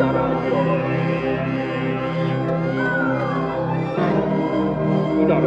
[0.00, 0.18] 你咋着？
[5.18, 5.46] 你咋着？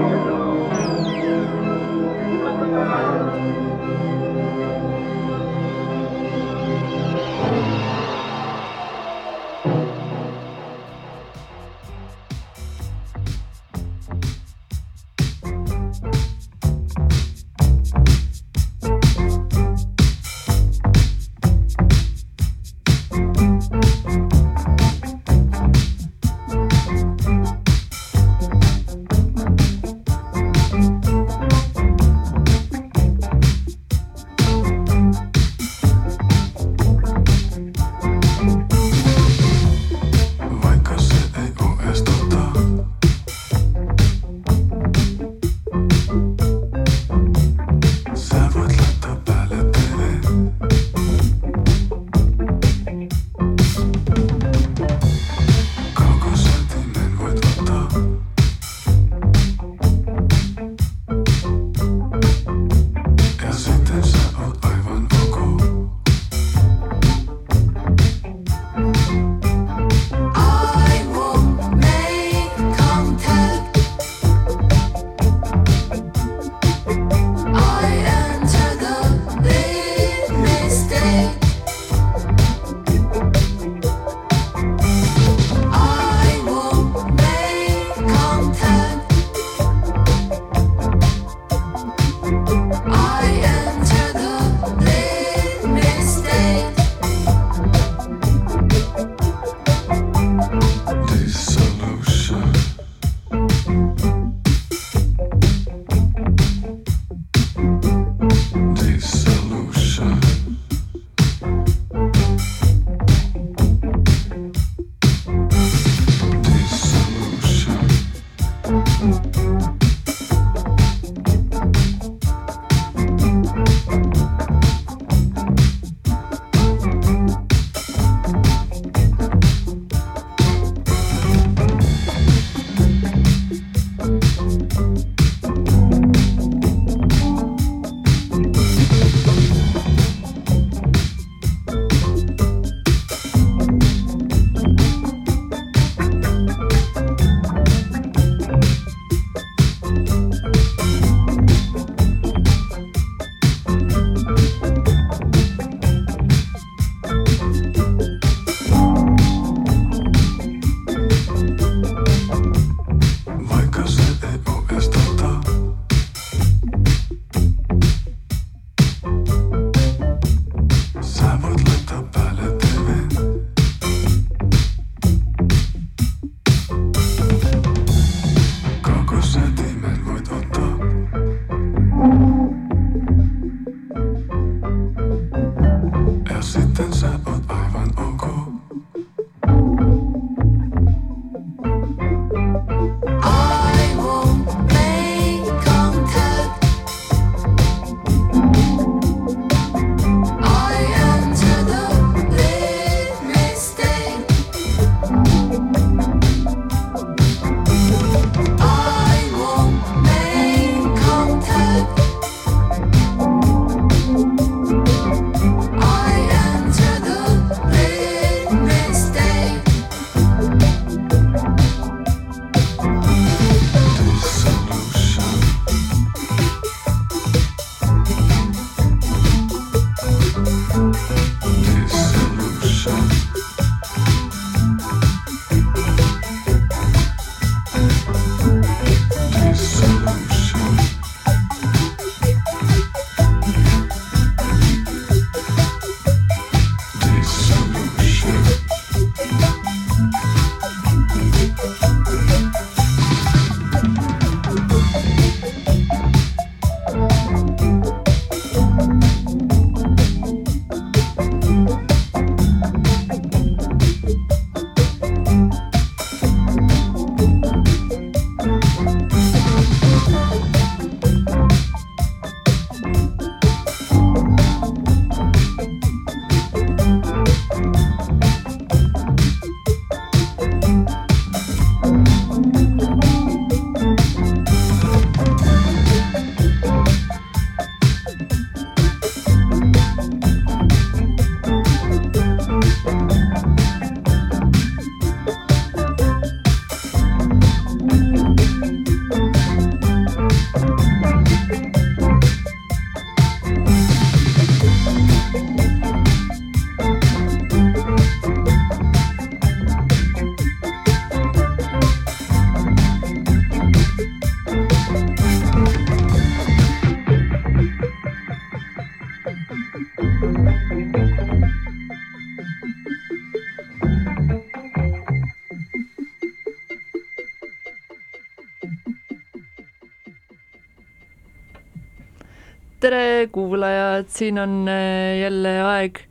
[332.84, 336.02] Tere, kuulajad, siin on äh, jälle aeg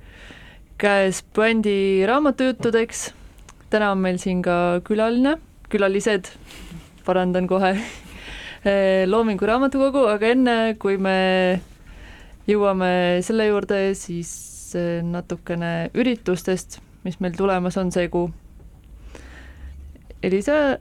[0.80, 3.12] käes bändi raamatujuttudeks.
[3.70, 5.34] täna on meil siin ka külaline,
[5.68, 6.30] külalised,
[7.04, 11.60] parandan kohe äh, Loomingu Raamatukogu, aga enne, kui me
[12.48, 14.32] jõuame selle juurde, siis
[14.72, 18.30] äh, natukene üritustest, mis meil tulemas on see kuu.
[20.24, 20.78] Elisa,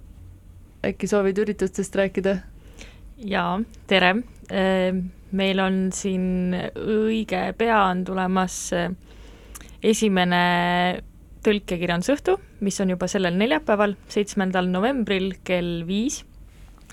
[0.88, 2.40] äkki soovid üritustest rääkida?
[3.28, 3.58] jaa,
[3.92, 4.16] tere
[5.38, 8.92] meil on siin õige pea on tulemas äh,
[9.84, 10.42] esimene
[11.42, 16.24] tõlkekirjandusõhtu, mis on juba sellel neljapäeval, seitsmendal novembril kell viis.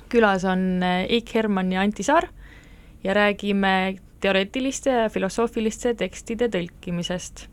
[0.09, 2.29] külas on äh, Eik Hermann ja Anti Saar
[3.05, 7.49] ja räägime teoreetiliste ja filosoofiliste tekstide tõlkimisest.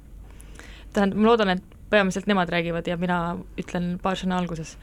[0.94, 4.78] tähendab, ma loodan, et peamiselt nemad räägivad ja mina ütlen paar sõna alguses.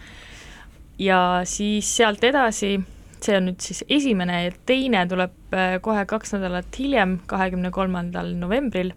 [0.99, 2.79] ja siis sealt edasi
[3.25, 8.33] see on nüüd siis esimene ja teine tuleb äh, kohe kaks nädalat hiljem, kahekümne kolmandal
[8.39, 8.93] novembril,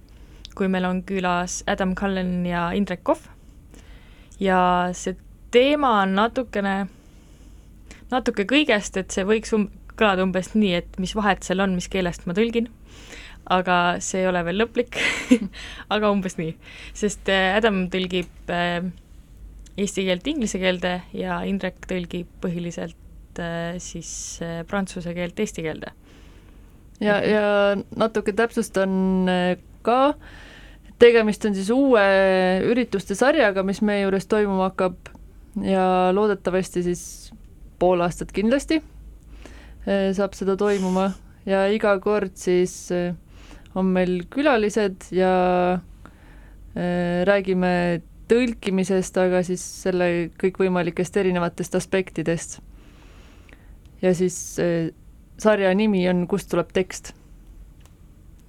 [0.56, 3.28] kui meil on külas Adam Cullen ja Indrek Kohv.
[4.40, 5.16] ja see
[5.56, 6.76] teema on natukene,
[8.12, 11.88] natuke kõigest, et see võiks um-, kõlada umbes nii, et mis vahet seal on, mis
[11.92, 12.68] keelest ma tõlgin,
[13.52, 15.00] aga see ei ole veel lõplik
[15.94, 16.56] aga umbes nii,
[16.98, 18.82] sest äh, Adam tõlgib äh,
[19.78, 23.05] eesti keelt inglise keelde ja Indrek tõlgib põhiliselt
[23.84, 24.10] siis
[24.44, 25.92] äh, prantsuse keelt eesti keelde.
[27.04, 27.46] ja, ja
[27.98, 30.16] natuke täpsustan äh, ka,
[31.00, 32.06] tegemist on siis uue
[32.72, 35.12] ürituste sarjaga, mis meie juures toimuma hakkab.
[35.64, 37.02] Ja loodetavasti siis
[37.80, 38.82] pool aastat kindlasti
[39.86, 41.14] saab seda toimuma.
[41.48, 42.90] Ja iga kord siis
[43.78, 45.32] on meil külalised ja
[46.76, 47.72] räägime
[48.28, 50.10] tõlkimisest, aga siis selle
[50.42, 52.60] kõikvõimalikest erinevatest aspektidest
[54.06, 54.92] ja siis äh,
[55.42, 57.14] sarja nimi on Kust tuleb tekst.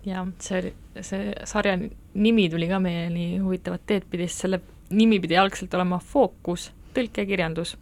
[0.06, 0.72] jah, see oli,
[1.02, 1.76] see sarja
[2.14, 4.60] nimi tuli ka meieni huvitavat teed pidi, sest selle
[4.94, 7.76] nimi pidi algselt olema Fookus, tõlkekirjandus.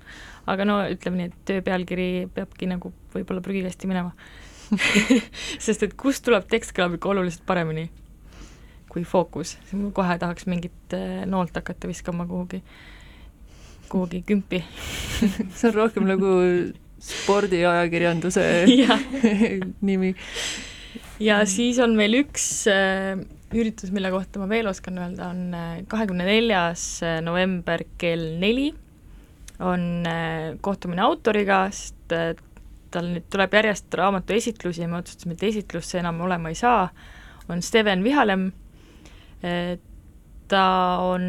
[0.46, 4.14] aga no ütleme nii, et töö pealkiri peabki nagu võib-olla prügikasti minema
[5.66, 7.90] sest et kust tuleb tekst, kõlab ikka oluliselt paremini
[8.94, 9.56] kui fookus,
[9.92, 12.62] kohe tahaks mingit äh, noolt hakata viskama kuhugi,
[13.90, 14.62] kuhugi kümpi
[15.56, 16.30] see on rohkem nagu
[17.04, 18.44] spordiajakirjanduse
[19.88, 20.12] nimi.
[21.22, 23.18] ja siis on meil üks äh,
[23.54, 28.72] üritus, mille kohta ma veel oskan öelda, on äh, kahekümne neljas äh, november kell neli.
[29.62, 30.02] On
[30.66, 36.00] kohtumine autoriga, sest tal nüüd tuleb järjest raamatu esitlusi ja me otsustasime, et esitlus see
[36.02, 36.88] enam olema ei saa,
[37.46, 38.48] on Steven Vihalem,
[40.50, 40.64] ta
[41.06, 41.22] on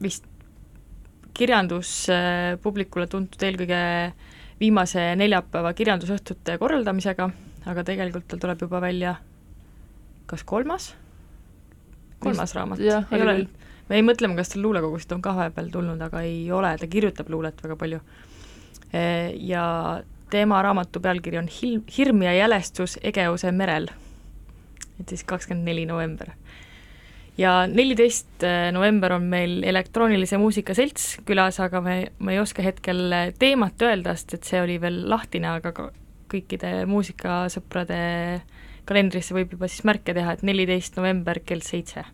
[0.00, 0.24] vist
[1.34, 3.80] kirjanduspublikule tuntud eelkõige
[4.60, 7.28] viimase neljapäeva kirjandusõhtute korraldamisega,
[7.70, 9.16] aga tegelikult tal tuleb juba välja
[10.30, 10.92] kas kolmas?
[12.24, 13.34] kolmas raamat, ei ole,
[13.90, 17.28] me ei mõtleme, kas tal luulekogusid on ka vahepeal tulnud, aga ei ole, ta kirjutab
[17.28, 17.98] luulet väga palju.
[18.94, 19.02] E,
[19.44, 19.64] ja
[20.32, 23.90] tema raamatu pealkiri on Hil-, Hirm ja jälestus Egeuse merel.
[25.00, 26.30] et siis kakskümmend neli november
[27.38, 32.62] ja neliteist äh, november on meil elektroonilise muusika selts külas, aga me, ma ei oska
[32.64, 35.88] hetkel äh, teemat öelda, sest et see oli veel lahtine, aga ka
[36.30, 37.98] kõikide muusikasõprade
[38.88, 42.04] kalendrisse võib juba siis märke teha, et neliteist november kell seitse.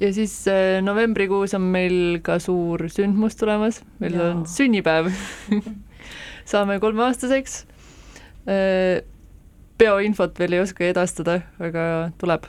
[0.00, 4.30] ja siis äh, novembrikuus on meil ka suur sündmus tulemas, meil ja.
[4.32, 5.08] on sünnipäev
[6.52, 7.64] saame kolmeaastaseks.
[9.78, 11.82] peoinfot veel ei oska edastada, aga
[12.20, 12.46] tuleb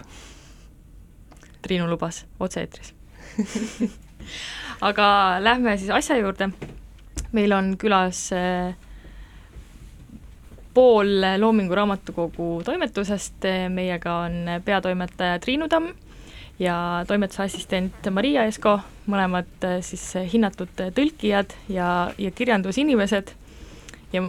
[1.61, 2.93] Triinu lubas otse-eetris
[4.89, 5.07] aga
[5.43, 6.49] lähme siis asja juurde.
[7.31, 8.75] meil on külas äh,
[10.73, 15.91] pool Loomingu Raamatukogu toimetusest, meiega on peatoimetaja Triinu Tamm
[16.59, 23.33] ja toimetuse assistent Maria Esko, mõlemad äh, siis hinnatud tõlkijad ja, ja kirjandusinimesed.
[24.13, 24.23] Ja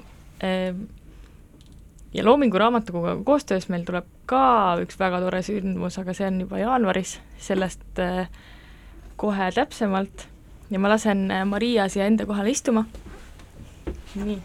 [0.44, 0.74] äh,
[2.14, 6.58] ja Loomingu Raamatukoguga koostöös meil tuleb ka üks väga tore sündmus, aga see on juba
[6.58, 8.28] jaanuaris, sellest äh,
[9.20, 10.26] kohe täpsemalt
[10.70, 12.84] ja ma lasen äh, Maria siia enda kohale istuma.
[14.14, 14.38] nii.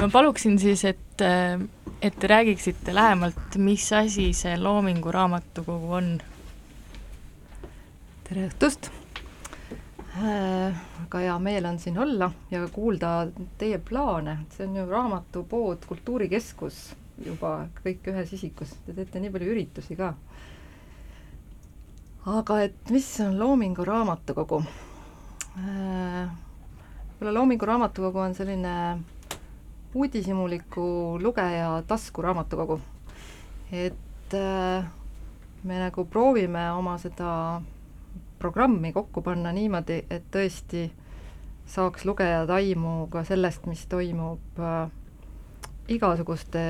[0.00, 1.60] ma paluksin siis, et, äh,
[2.02, 6.18] et te räägiksite lähemalt, mis asi see Loomingu Raamatukogu on?
[8.28, 8.92] tere õhtust
[10.16, 13.28] väga hea meel on siin olla ja kuulda
[13.58, 16.82] teie plaane, see on ju raamatupood, kultuurikeskus
[17.24, 20.12] juba kõik ühes isikus, te teete nii palju üritusi ka.
[22.26, 24.62] aga et mis on Loomingu Raamatukogu?
[25.58, 26.28] Äh,
[27.16, 28.74] võib-olla Loomingu Raamatukogu on selline
[29.94, 32.80] uudishimuliku lugeja taskuraamatukogu
[33.72, 34.84] et äh,
[35.64, 37.62] me nagu proovime oma seda
[38.42, 40.88] programmi kokku panna niimoodi, et tõesti
[41.70, 44.90] saaks lugejad aimu ka sellest, mis toimub äh,
[45.92, 46.62] igasuguste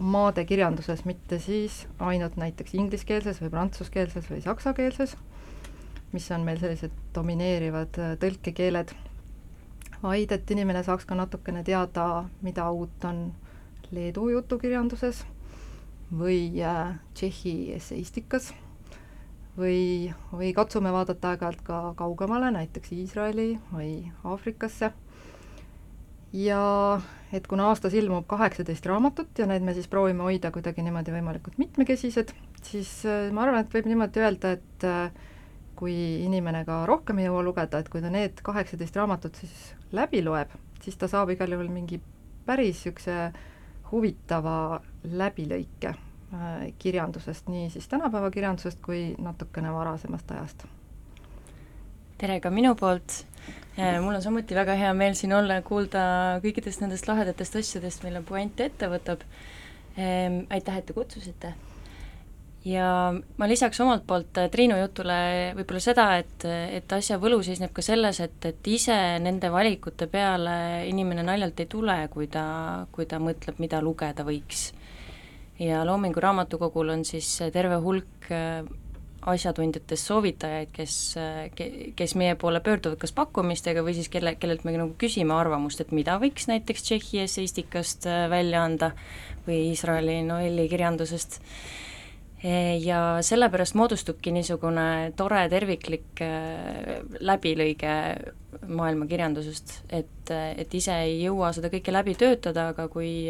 [0.00, 5.16] maade kirjanduses, mitte siis ainult näiteks ingliskeelses või prantsuskeelses või saksakeelses,
[6.16, 8.94] mis on meil sellised domineerivad äh, tõlkekeeled,
[10.02, 13.26] vaid et inimene saaks ka natukene teada, mida uut on
[13.92, 15.22] Leedu jutukirjanduses
[16.10, 18.54] või äh, Tšehhi esseistikas
[19.56, 23.90] või, või katsume vaadata aeg-ajalt ka kaugemale, näiteks Iisraeli või
[24.24, 24.92] Aafrikasse.
[26.36, 26.60] Ja
[27.32, 31.56] et kuna aastas ilmub kaheksateist raamatut ja need me siis proovime hoida kuidagi niimoodi võimalikult
[31.62, 32.34] mitmekesised,
[32.66, 35.32] siis äh, ma arvan, et võib niimoodi öelda, et äh,
[35.76, 35.94] kui
[36.26, 40.52] inimene ka rohkem ei jõua lugeda, et kui ta need kaheksateist raamatut siis läbi loeb,
[40.84, 42.00] siis ta saab igal juhul mingi
[42.46, 43.30] päris niisuguse
[43.90, 45.94] huvitava läbilõike
[46.78, 50.66] kirjandusest, nii siis tänapäeva kirjandusest kui natukene varasemast ajast.
[52.18, 53.24] tere ka minu poolt
[53.76, 56.02] mul on samuti väga hea meel siin olla ja kuulda
[56.44, 59.24] kõikidest nendest lahedatest asjadest, mille Puent ette võtab.
[59.96, 61.54] Ehm, aitäh, et te kutsusite.
[62.66, 67.70] ja ma lisaks omalt poolt äh, Triinu jutule võib-olla seda, et, et asja võlu seisneb
[67.72, 72.46] ka selles, et, et ise nende valikute peale inimene naljalt ei tule, kui ta,
[72.92, 74.72] kui ta mõtleb, mida lugeda võiks.
[75.58, 78.66] Ja Loomingu Raamatukogul on siis terve hulk äh,
[79.26, 80.96] asjatundjatest soovitajaid, kes,
[81.98, 85.94] kes meie poole pöörduvad kas pakkumistega või siis kelle, kellelt me nagu küsime arvamust, et
[85.96, 88.92] mida võiks näiteks Tšehhi esseistikast äh, välja anda
[89.46, 91.40] või Iisraeli novelli kirjandusest.
[92.44, 97.96] E, ja sellepärast moodustubki niisugune tore terviklik äh, läbilõige
[98.68, 103.26] maailma kirjandusest, et, et ise ei jõua seda kõike läbi töötada, aga kui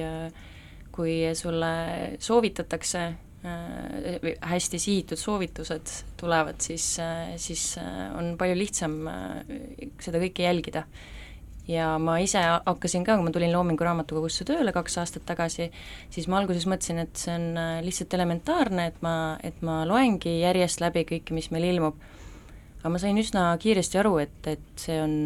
[0.97, 1.73] kui sulle
[2.19, 3.07] soovitatakse
[3.47, 8.97] Äh, hästi sihitud soovitused tulevad, siis, äh, siis äh, on palju lihtsam
[10.03, 10.87] seda kõike jälgida.
[11.67, 15.67] ja ma ise hakkasin ka, kui ma tulin Loomingu Raamatukogusse tööle kaks aastat tagasi,
[16.15, 20.81] siis ma alguses mõtlesin, et see on lihtsalt elementaarne, et ma, et ma loengi järjest
[20.81, 21.99] läbi kõike, mis meil ilmub.
[22.79, 25.17] aga ma sain üsna kiiresti aru, et, et see on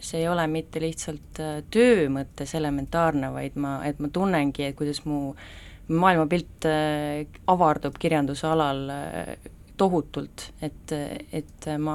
[0.00, 1.40] see ei ole mitte lihtsalt
[1.70, 5.50] töö mõttes elementaarne, vaid ma, et ma tunnengi, et kuidas mu äh,
[5.90, 9.32] maailmapilt äh, avardub kirjanduse alal äh,
[9.80, 10.92] tohutult, et,
[11.32, 11.94] et ma,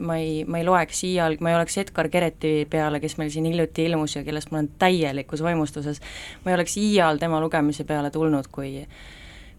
[0.00, 3.44] ma ei, ma ei loeks iial, ma ei oleks Edgar Kereti peale, kes meil siin
[3.44, 6.00] hiljuti ilmus ja kellest ma olen täielikus vaimustuses,
[6.44, 8.86] ma ei oleks iial tema lugemise peale tulnud, kui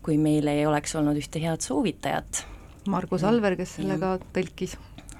[0.07, 2.45] kui meil ei oleks olnud ühte head soovitajat.
[2.89, 4.77] Margus Alver, kes selle ka tõlkis.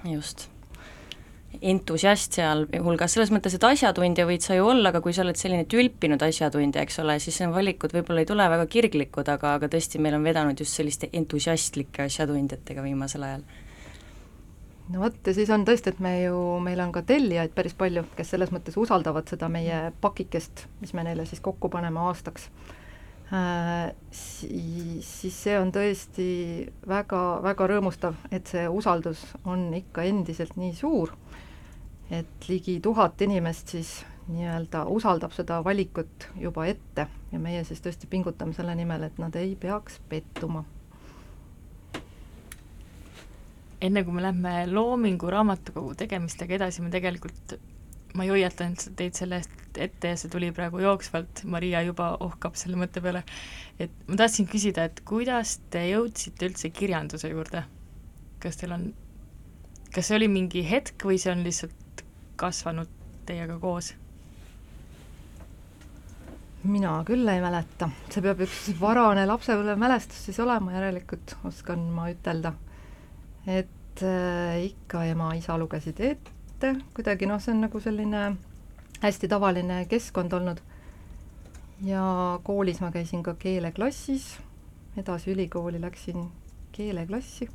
[0.08, 0.48] just
[1.62, 5.66] entusiast sealhulgas, selles mõttes, et asjatundja võid sa ju olla, aga kui sa oled selline
[5.70, 10.00] tülpinud asjatundja, eks ole, siis need valikud võib-olla ei tule väga kirglikud, aga, aga tõesti,
[10.02, 13.44] meil on vedanud just selliste entusiastlike asjatundjatega viimasel ajal.
[14.92, 18.06] no vot, ja siis on tõesti, et me ju, meil on ka tellijaid päris palju,
[18.16, 22.48] kes selles mõttes usaldavad seda meie pakikest, mis me neile siis kokku paneme aastaks
[23.32, 26.28] äh,, siis, siis see on tõesti
[26.88, 31.16] väga, väga rõõmustav, et see usaldus on ikka endiselt nii suur
[32.10, 33.92] et ligi tuhat inimest siis
[34.28, 39.36] nii-öelda usaldab seda valikut juba ette ja meie siis tõesti pingutame selle nimel, et nad
[39.36, 40.64] ei peaks pettuma.
[43.80, 47.52] enne kui me lähme Loomingu raamatukogu tegemistega edasi, ma tegelikult,
[48.18, 52.56] ma ei hoiatanud teid selle eest ette ja see tuli praegu jooksvalt, Maria juba ohkab
[52.58, 53.22] selle mõtte peale,
[53.78, 57.62] et ma tahtsin küsida, et kuidas te jõudsite üldse kirjanduse juurde?
[58.42, 58.88] kas teil on,
[59.94, 61.87] kas see oli mingi hetk või see on lihtsalt
[62.38, 62.90] kasvanud
[63.28, 63.94] teiega koos?
[66.68, 72.52] mina küll ei mäleta, see peab üks varane lapsepõlvemälestus siis olema, järelikult oskan ma ütelda.
[73.46, 78.24] et äh, ikka ema-isa lugesid ette, kuidagi noh, see on nagu selline
[79.02, 80.60] hästi tavaline keskkond olnud.
[81.86, 82.02] ja
[82.42, 84.34] koolis ma käisin ka keeleklassis,
[84.96, 86.26] edasi ülikooli läksin
[86.72, 87.48] keeleklassi,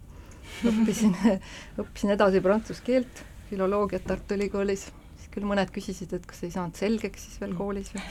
[0.63, 1.13] õppisin
[1.83, 6.77] õppisin edasi prantsuse keelt filoloogiat Tartu Ülikoolis, siis küll mõned küsisid, et kas ei saanud
[6.79, 8.05] selgeks siis veel koolis või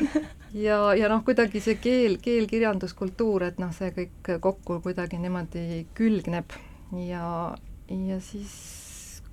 [0.66, 5.20] ja, ja noh, kuidagi see keel, keel, kirjandus, kultuur, et noh, see kõik kokku kuidagi
[5.22, 6.56] niimoodi külgneb
[7.06, 7.24] ja,
[7.88, 8.54] ja siis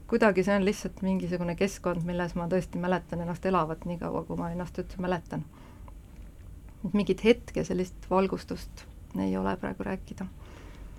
[0.08, 4.40] kuidagi see on lihtsalt mingisugune keskkond, milles ma tõesti mäletan ennast elavat nii kaua, kui
[4.40, 5.46] ma ennast üldse mäletan.
[6.86, 8.86] et mingit hetke, sellist valgustust
[9.20, 10.28] ei ole praegu rääkida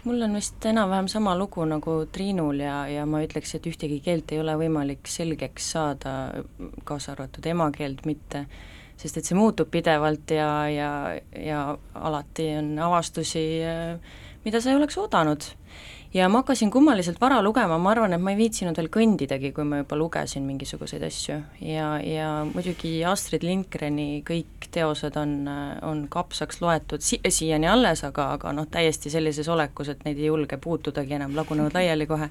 [0.04, 4.32] mul on vist enam-vähem sama lugu nagu Triinul ja, ja ma ütleks, et ühtegi keelt
[4.32, 6.12] ei ole võimalik selgeks saada,
[6.88, 8.44] kaasa arvatud emakeelt mitte,
[8.98, 10.90] sest et see muutub pidevalt ja, ja,
[11.34, 11.62] ja
[11.94, 13.44] alati on avastusi,
[14.44, 15.50] mida sa ei oleks oodanud.
[16.14, 19.66] Ja ma hakkasin kummaliselt vara lugema, ma arvan, et ma ei viitsinud veel kõndidagi, kui
[19.68, 21.36] ma juba lugesin mingisuguseid asju.
[21.60, 25.36] Ja, ja muidugi Astrid Lindgreni kõik teosed on,
[25.84, 30.30] on kapsaks loetud si-, siiani alles, aga, aga noh, täiesti sellises olekus, et neid ei
[30.30, 32.30] julge puutudagi enam, lagunevad laiali kohe.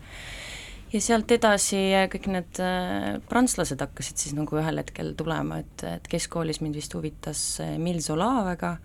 [0.87, 1.81] Ja sealt edasi
[2.13, 6.95] kõik need äh, prantslased hakkasid siis nagu ühel hetkel tulema, et, et keskkoolis mind vist
[6.95, 8.77] huvitas Emile Zola väga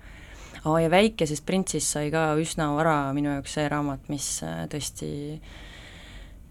[0.64, 5.10] oh,, ja Väikesest printsist sai ka üsna vara minu jaoks see raamat, mis äh, tõesti,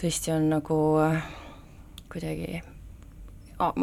[0.02, 1.24] tõesti on nagu äh,
[2.12, 2.62] kuidagi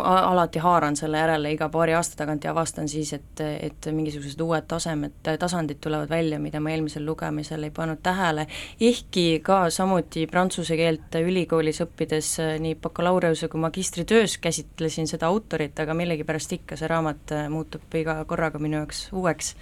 [0.02, 4.66] alati haaran selle järele iga paari aasta tagant ja avastan siis, et, et mingisugused uued
[4.68, 8.46] tasemed, tasandid tulevad välja, mida ma eelmisel lugemisel ei pannud tähele,
[8.80, 15.94] ehkki ka samuti prantsuse keelt ülikoolis õppides nii bakalaureuse kui magistritöös käsitlesin seda autorit, aga
[15.94, 19.54] millegipärast ikka see raamat muutub iga korraga minu jaoks uueks.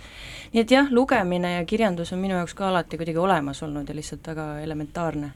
[0.53, 3.97] nii et jah, lugemine ja kirjandus on minu jaoks ka alati kuidagi olemas olnud ja
[3.97, 5.33] lihtsalt väga elementaarne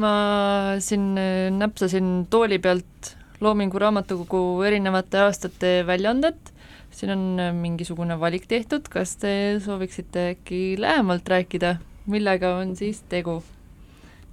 [0.00, 6.52] ma siin äh, näpsasin tooli pealt Loomingu Raamatukogu erinevate aastate väljaandet,
[6.94, 9.32] siin on äh, mingisugune valik tehtud, kas te
[9.64, 11.76] sooviksite äkki lähemalt rääkida,
[12.10, 13.40] millega on siis tegu?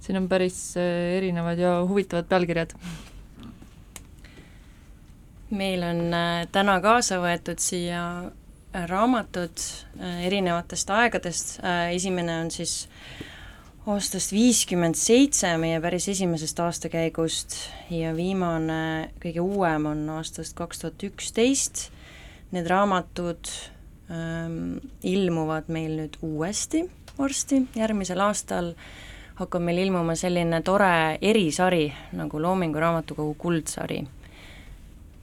[0.00, 2.74] siin on päris äh, erinevad ja huvitavad pealkirjad.
[5.50, 6.12] meil on
[6.52, 8.02] täna kaasa võetud siia
[8.88, 9.62] raamatud
[10.22, 11.54] erinevatest aegadest,
[11.96, 12.82] esimene on siis
[13.88, 17.54] aastast viiskümmend seitse, meie päris esimesest aastakäigust
[17.94, 21.86] ja viimane, kõige uuem on aastast kaks tuhat üksteist.
[22.52, 23.48] Need raamatud
[24.12, 26.82] ähm, ilmuvad meil nüüd uuesti
[27.16, 28.74] varsti, järgmisel aastal
[29.38, 31.86] hakkab meil ilmuma selline tore erisari
[32.18, 34.02] nagu Loomingu Raamatukogu kuldsari,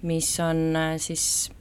[0.10, 1.52] mis on äh, siis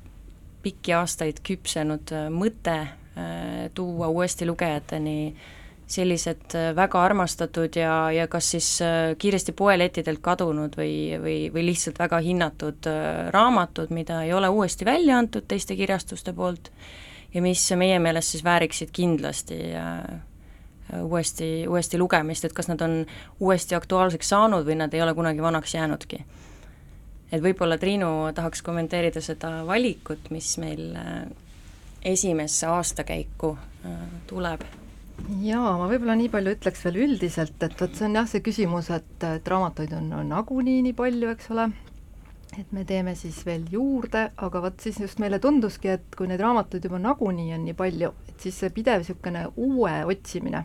[0.64, 5.52] pikki aastaid küpsenud äh, mõte äh, tuua uuesti lugejateni äh,
[5.86, 11.66] sellised äh, väga armastatud ja, ja kas siis äh, kiiresti poelettidelt kadunud või, või, või
[11.68, 16.70] lihtsalt väga hinnatud äh, raamatud, mida ei ole uuesti välja antud teiste kirjastuste poolt
[17.34, 19.58] ja mis meie meelest siis vääriksid kindlasti
[21.00, 23.00] uuesti, uuesti lugemist, et kas nad on
[23.40, 26.22] uuesti aktuaalseks saanud või nad ei ole kunagi vanaks jäänudki.
[27.32, 30.94] et võib-olla Triinu tahaks kommenteerida seda valikut, mis meil
[32.04, 33.56] esimesse aastakäiku
[34.30, 34.62] tuleb
[35.44, 38.90] jaa, ma võib-olla nii palju ütleks veel üldiselt, et vot see on jah, see küsimus,
[38.94, 41.68] et, et raamatuid on, on nagunii nii palju, eks ole,
[42.58, 46.42] et me teeme siis veel juurde, aga vot siis just meile tunduski, et kui neid
[46.44, 50.64] raamatuid juba nagunii on nii palju, et siis see pidev niisugune uue otsimine,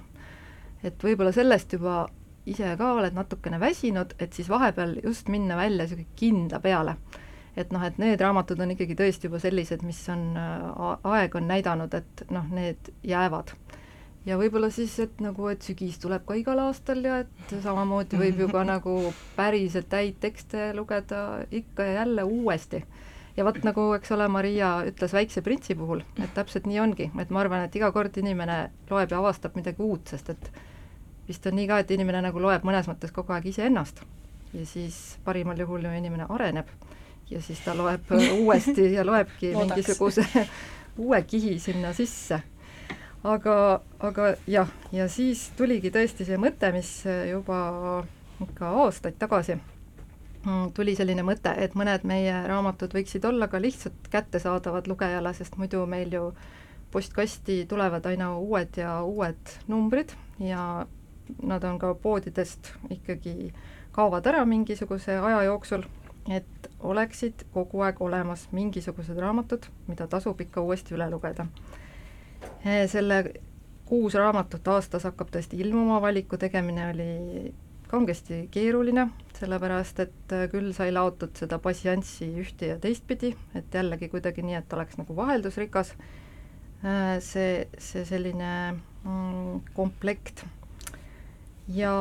[0.84, 2.04] et võib-olla sellest juba
[2.50, 6.98] ise ka oled natukene väsinud, et siis vahepeal just minna välja niisugune kindla peale.
[7.60, 11.94] et noh, et need raamatud on ikkagi tõesti juba sellised, mis on, aeg on näidanud,
[11.98, 13.52] et noh, need jäävad
[14.28, 18.44] ja võib-olla siis, et nagu, et sügis tuleb ka igal aastal ja et samamoodi võib
[18.44, 18.96] ju ka nagu
[19.38, 22.84] päriselt häid tekste lugeda ikka ja jälle uuesti.
[23.38, 27.30] ja vot nagu, eks ole, Maria ütles Väikse printsi puhul, et täpselt nii ongi, et
[27.30, 30.52] ma arvan, et iga kord inimene loeb ja avastab midagi uut, sest et
[31.28, 34.02] vist on nii ka, et inimene nagu loeb mõnes mõttes kogu aeg iseennast.
[34.50, 36.72] Ja siis parimal juhul ju inimene areneb.
[37.30, 38.10] Ja siis ta loeb
[38.42, 40.26] uuesti ja loebki mingisuguse
[41.06, 42.42] uue kihi sinna sisse
[43.24, 46.92] aga, aga jah, ja siis tuligi tõesti see mõte, mis
[47.30, 47.60] juba
[48.44, 54.08] ikka aastaid tagasi mm, tuli selline mõte, et mõned meie raamatud võiksid olla ka lihtsalt
[54.12, 56.32] kättesaadavad lugejale, sest muidu meil ju
[56.92, 60.86] postkasti tulevad aina uued ja uued numbrid ja
[61.44, 63.52] nad on ka poodidest ikkagi,
[63.94, 65.84] kaovad ära mingisuguse aja jooksul,
[66.32, 71.46] et oleksid kogu aeg olemas mingisugused raamatud, mida tasub ikka uuesti üle lugeda
[72.92, 73.24] selle
[73.90, 77.10] kuus raamatut aastas hakkab tõesti ilmuma, valiku tegemine oli
[77.90, 79.08] kangesti keeruline,
[79.40, 84.60] sellepärast et eh, küll sai laotud seda passianssi ühte ja teistpidi, et jällegi kuidagi nii,
[84.60, 90.46] et oleks nagu vaheldusrikas eh, see, see selline mm, komplekt.
[91.74, 91.96] ja,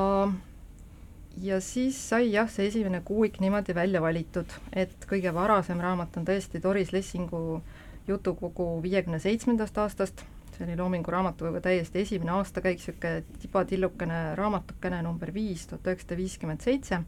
[1.41, 6.29] ja siis sai jah, see esimene kuuik niimoodi välja valitud, et kõige varasem raamat on
[6.29, 7.63] tõesti Doris Lessingu
[8.09, 10.25] jutukogu viiekümne seitsmendast aastast,
[10.57, 16.65] see oli Loomingu Raamatukogu täiesti esimene aastakäik, niisugune tibatillukene raamatukene number viis, tuhat üheksasada viiskümmend
[16.65, 17.03] seitse,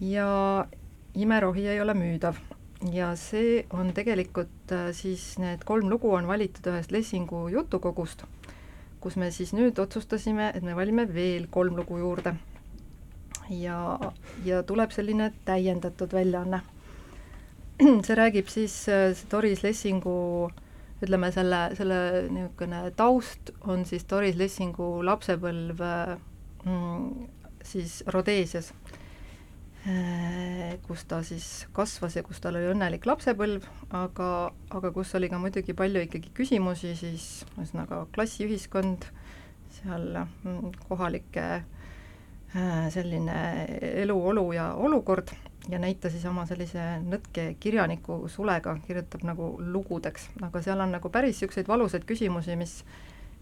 [0.00, 0.66] ja
[1.14, 2.36] Imerohi ei ole müüdav.
[2.92, 8.26] ja see on tegelikult äh, siis, need kolm lugu on valitud ühest Lessingu jutukogust,
[9.00, 12.34] kus me siis nüüd otsustasime, et me valime veel kolm lugu juurde.
[13.50, 13.98] ja,
[14.44, 16.60] ja tuleb selline täiendatud väljaanne
[18.06, 20.48] see räägib siis äh, Doris Lessingu
[21.04, 21.98] ütleme, selle, selle
[22.32, 25.82] niisugune taust on siis Doris Lessingu lapsepõlv
[26.64, 27.26] mm,
[27.66, 28.70] siis Rhodeesias,
[29.84, 33.66] äh, kus ta siis kasvas ja kus tal oli õnnelik lapsepõlv,
[33.98, 34.30] aga,
[34.78, 37.26] aga kus oli ka muidugi palju ikkagi küsimusi, siis
[37.58, 39.04] ühesõnaga klassiühiskond,
[39.82, 43.36] seal mm, kohalike äh, selline
[44.06, 45.34] eluolu ja olukord
[45.68, 51.10] ja näita siis oma sellise nõtke kirjaniku sulega, kirjutab nagu lugudeks, aga seal on nagu
[51.10, 52.80] päris niisuguseid valusaid küsimusi, mis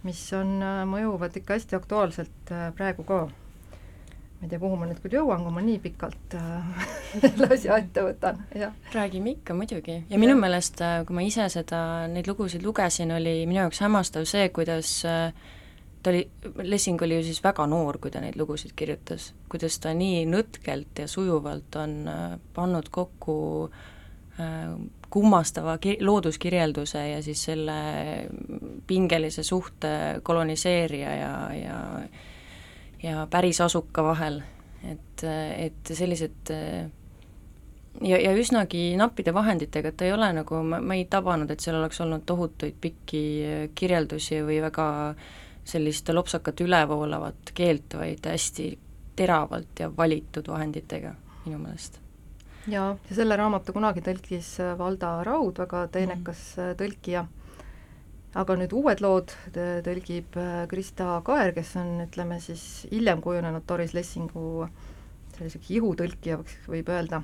[0.05, 3.25] mis on, äh, mõjuvad ikka hästi aktuaalselt äh, praegu ka.
[3.25, 6.87] ma ei tea, kuhu ma nüüd küll jõuan, kui ma nii pikalt äh,
[7.23, 8.75] selle asja ette võtan, jah.
[8.93, 10.41] räägime ikka muidugi ja minu ja.
[10.45, 11.81] meelest, kui ma ise seda,
[12.13, 15.33] neid lugusid lugesin, oli minu jaoks hämmastav see, kuidas äh,
[16.05, 16.29] ta oli,
[16.63, 21.01] Lessing oli ju siis väga noor, kui ta neid lugusid kirjutas, kuidas ta nii nõtkelt
[21.01, 23.37] ja sujuvalt on äh, pannud kokku
[24.39, 24.75] äh,
[25.15, 27.79] kummastava ki-, looduskirjelduse ja siis selle
[28.87, 31.79] pingelise suhte koloniseerija ja, ja
[33.05, 34.39] ja päris asuka vahel,
[34.89, 40.97] et, et sellised ja, ja üsnagi nappide vahenditega, et ta ei ole nagu, ma, ma
[40.97, 43.25] ei tabanud, et seal oleks olnud tohutuid pikki
[43.77, 48.71] kirjeldusi või väga äh, sellist lopsakat ülevoolavat keelt, vaid hästi
[49.17, 52.01] teravalt ja valitud vahenditega minu meelest.
[52.69, 56.77] jaa, ja selle raamatu kunagi tõlkis äh, Valda Raud, väga teenekas mm.
[56.81, 57.25] tõlkija,
[58.41, 63.95] aga nüüd uued lood tõlgib äh, Krista Kaer, kes on, ütleme siis, hiljem kujunenud Doris
[63.97, 64.69] Lessingu
[65.37, 66.39] selliseks ihutõlkija,
[66.71, 67.23] võib öelda.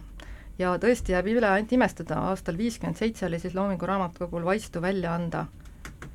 [0.58, 5.14] ja tõesti jääb üle ainult imestada, aastal viiskümmend seitse oli siis Loomingu Raamatukogul Vaistu välja
[5.14, 5.46] anda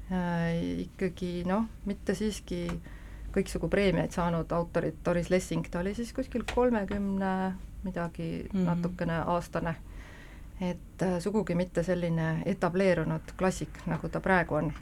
[0.09, 2.67] ikkagi noh, mitte siiski
[3.35, 8.65] kõiksugu preemiaid saanud autorit, Doris Lessing, ta oli siis kuskil kolmekümne midagi mm -hmm.
[8.65, 9.75] natukene aastane.
[10.61, 14.73] et äh, sugugi mitte selline etableerunud klassik, nagu ta praegu on,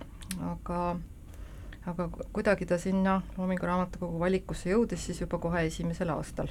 [0.42, 0.96] aga
[1.86, 6.48] aga kuidagi ta sinna Loomingu Raamatukogu valikusse jõudis siis juba kohe esimesel aastal.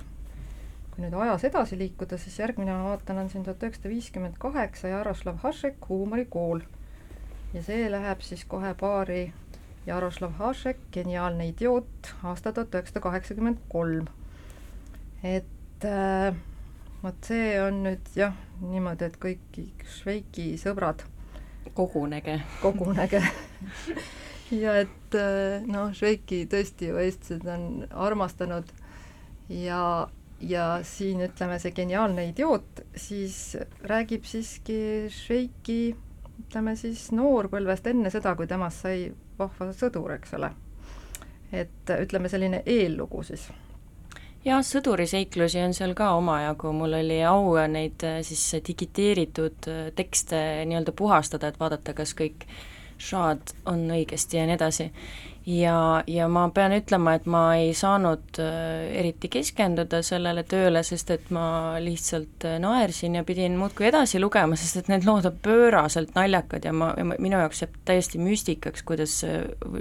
[0.90, 4.88] kui nüüd ajas edasi liikuda, siis järgmine ma vaatan, on siin tuhat üheksasada viiskümmend kaheksa
[4.88, 6.61] Jaroslav Hašek, Huumorikool
[7.52, 9.32] ja see läheb siis kohe paari
[9.86, 14.06] Jaroslav Hašek, Geniaalne idioot, aasta tuhat üheksasada kaheksakümmend kolm.
[15.22, 16.34] et äh,
[17.02, 21.02] vot see on nüüd jah, niimoodi, et kõik Šveiki sõbrad
[21.74, 22.40] kogunege.
[22.62, 23.22] kogunege
[24.62, 28.70] ja et äh, noh, Šveiki tõesti ju eestlased on armastanud
[29.48, 30.08] ja,
[30.40, 35.80] ja siin ütleme, see geniaalne idioot siis räägib siiski Šveiki
[36.42, 40.52] ütleme siis noorpõlvest, enne seda, kui temast sai vahva sõdur, eks ole.
[41.52, 43.48] et ütleme, selline eellugu siis.
[44.42, 50.40] Jah, sõduriseiklusi on seal ka omajagu, mul oli au neid äh, siis digiteeritud äh, tekste
[50.66, 52.48] nii-öelda puhastada, et vaadata, kas kõik
[53.02, 54.88] šaad on õigesti ja nii edasi
[55.46, 61.11] ja, ja ma pean ütlema, et ma ei saanud äh, eriti keskenduda sellele tööle, sest
[61.14, 61.44] et ma
[61.83, 66.66] lihtsalt äh, naersin ja pidin muudkui edasi lugema, sest et need lood on pööraselt naljakad
[66.68, 69.20] ja ma, minu jaoks jääb täiesti müstikaks, kuidas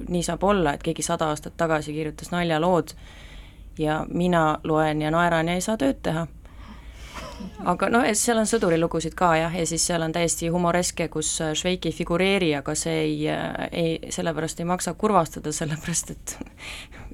[0.09, 2.95] nii saab olla, et keegi sada aastat tagasi kirjutas naljalood
[3.79, 6.27] ja mina loen ja naeran ja ei saa tööd teha
[7.65, 11.53] aga noh, seal on sõdurilugusid ka jah, ja siis seal on täiesti humoreske, kus äh,
[11.57, 16.37] Šveik ei figureeri, aga see ei, äh, ei, sellepärast ei maksa kurvastada, sellepärast et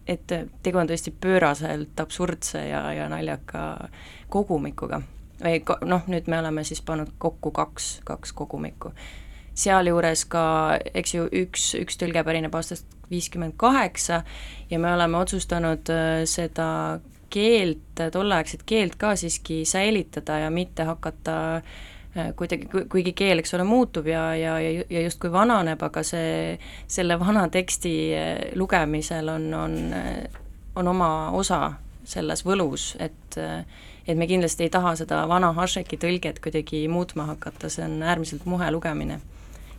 [0.08, 3.90] et tegu on tõesti pööraselt absurdse ja, ja naljaka
[4.32, 5.02] kogumikuga.
[5.44, 8.94] või noh, nüüd me oleme siis pannud kokku kaks, kaks kogumikku.
[9.54, 14.24] sealjuures ka, eks ju, üks, üks tõlge pärineb aastast viiskümmend kaheksa
[14.70, 21.38] ja me oleme otsustanud äh, seda keelt, tolleaegset keelt ka siiski säilitada ja mitte hakata
[21.56, 26.56] äh, kuidagi, kuigi keel, eks ole, muutub ja, ja, ja justkui vananeb, aga see,
[26.88, 30.42] selle vana teksti äh, lugemisel on, on, äh,
[30.76, 31.62] on oma osa
[32.08, 33.38] selles võlus, et
[34.08, 38.46] et me kindlasti ei taha seda vana Hašeki tõlget kuidagi muutma hakata, see on äärmiselt
[38.48, 39.20] muhe lugemine.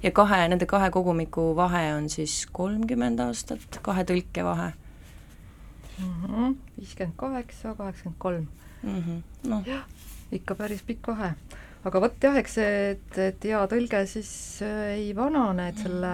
[0.03, 4.73] ja kahe, nende kahe kogumiku vahe on siis kolmkümmend aastat, kahe tõlke vahe.
[6.77, 8.49] Viiskümmend kaheksa, kaheksakümmend kolm.
[8.83, 9.23] Mhm.
[9.51, 9.65] noh,
[10.33, 11.33] ikka päris pikk vahe.
[11.85, 14.31] aga vot jah, eks see, et, et hea tõlge siis
[14.67, 16.13] äh, ei vanane, et selle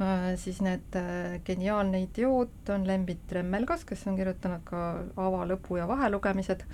[0.00, 4.82] äh, siis need äh, Geniaalne idioot on Lembit Remmelgas, kes on kirjutanud ka
[5.16, 6.64] ava, lõpu ja vahelugemised,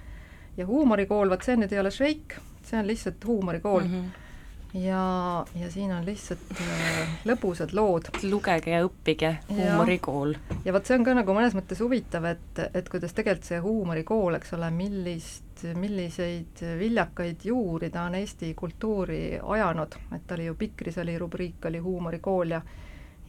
[0.59, 3.95] ja huumorikool, vot see nüüd ei ole Šveik, see on lihtsalt huumorikool mm.
[3.95, 4.27] -hmm
[4.75, 8.11] ja, ja siin on lihtsalt äh, lõbusad lood.
[8.23, 10.35] lugege ja õppige, huumorikool.
[10.65, 14.39] ja vot see on ka nagu mõnes mõttes huvitav, et, et kuidas tegelikult see huumorikool,
[14.39, 20.55] eks ole, millist, milliseid viljakaid juuri ta on Eesti kultuuri ajanud, et ta oli ju
[20.61, 22.63] Pikris oli rubriik, oli huumorikool ja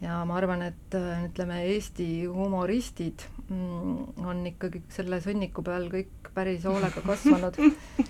[0.01, 6.65] ja ma arvan, et ütleme, Eesti humoristid mm, on ikkagi selle sõnniku peal kõik päris
[6.65, 7.59] hoolega kasvanud.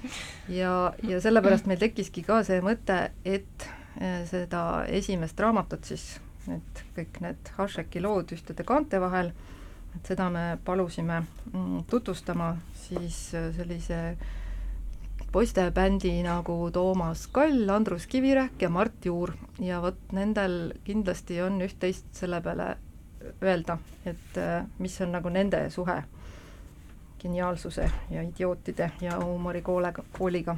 [0.62, 0.74] ja,
[1.08, 3.68] ja sellepärast meil tekkiski ka see mõte, et
[4.00, 6.14] eh, seda esimest raamatut siis,
[6.48, 9.34] need kõik need Hašeki lood ühtede kaante vahel,
[9.98, 12.54] et seda me palusime mm, tutvustama
[12.88, 14.02] siis sellise
[15.32, 22.10] poistebändi nagu Toomas Kall, Andrus Kivirähk ja Mart Juur ja vot nendel kindlasti on üht-teist
[22.16, 22.76] selle peale
[23.44, 26.02] öelda, et äh, mis on nagu nende suhe
[27.22, 30.58] geniaalsuse ja idiootide ja huumorikoolega, kooliga.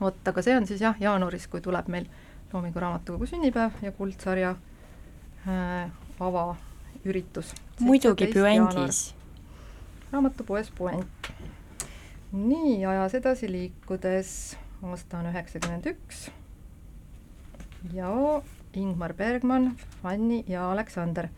[0.00, 2.06] vot, aga see on siis jah, jaanuaris, kui tuleb meil
[2.52, 4.50] Loomingu Raamatukogu sünnipäev ja kuldsarja
[5.48, 7.54] äh, avaüritus.
[7.80, 9.14] muidugi Puendis.
[10.12, 11.30] raamatupoes Puent
[12.36, 14.30] nii, ajas edasi liikudes,
[14.84, 16.26] aasta on üheksakümmend üks
[17.94, 18.10] ja
[18.76, 21.28] Ingmar Bergman, Fanni ja Aleksander.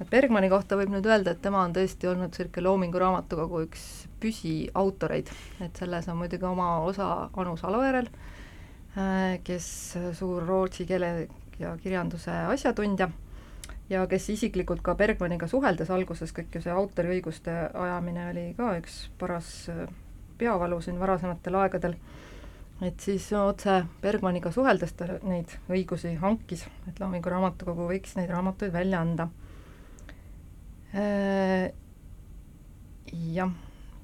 [0.00, 3.82] et Bergmani kohta võib nüüd öelda, et tema on tõesti olnud niisugune Loomingu Raamatukogu üks
[4.20, 5.30] püsiautoreid,
[5.64, 8.10] et selles on muidugi oma osa Anu Salojärel,
[8.96, 9.68] äh, kes
[10.18, 11.28] suur rootsi keele
[11.58, 13.08] ja kirjanduse asjatundja
[13.88, 19.06] ja kes isiklikult ka Bergmaniga suheldes alguses, kõik ju see autoriõiguste ajamine oli ka üks
[19.18, 19.86] paras äh,
[20.38, 21.96] peavalu siin varasematel aegadel,
[22.84, 28.74] et siis otse Bergmaniga suheldes ta neid õigusi hankis, et Loomingu Raamatukogu võiks neid raamatuid
[28.74, 29.28] välja anda.
[30.96, 31.72] Äh,
[33.32, 33.52] jah,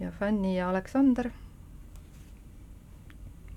[0.00, 1.30] ja Fanny ja Aleksander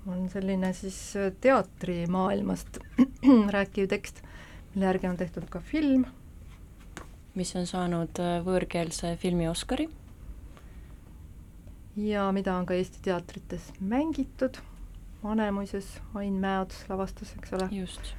[0.06, 0.98] on selline siis
[1.40, 2.78] teatrimaailmast
[3.56, 4.22] rääkiv tekst,
[4.74, 6.06] mille järgi on tehtud ka film.
[7.36, 9.90] mis on saanud võõrkeelse filmi Oscari
[11.96, 14.58] ja mida on ka Eesti teatrites mängitud,
[15.24, 17.68] Vanemuises Ain Mäeots lavastas, eks ole.
[17.70, 18.14] just.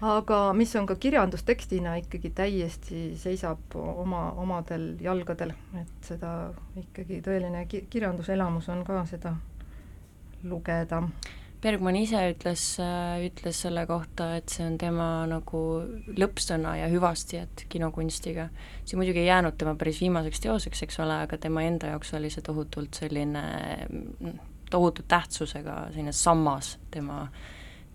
[0.00, 7.64] aga mis on ka kirjandustekstina ikkagi täiesti seisab oma, omadel jalgadel, et seda ikkagi tõeline
[7.66, 9.34] ki-, kirjanduselamus on ka seda
[10.44, 11.02] lugeda
[11.58, 15.62] Bergman ise ütles, äh, ütles selle kohta, et see on tema nagu
[16.14, 18.48] lõppsõna ja hüvastijätt kinokunstiga.
[18.84, 22.30] see muidugi ei jäänud tema päris viimaseks teoseks, eks ole, aga tema enda jaoks oli
[22.30, 23.42] see tohutult selline,
[24.70, 27.26] tohutu tähtsusega selline sammas tema,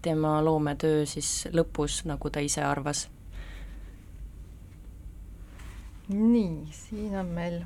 [0.02, 3.08] tema loometöö siis lõpus, nagu ta ise arvas.
[6.10, 7.62] nii, siin on meil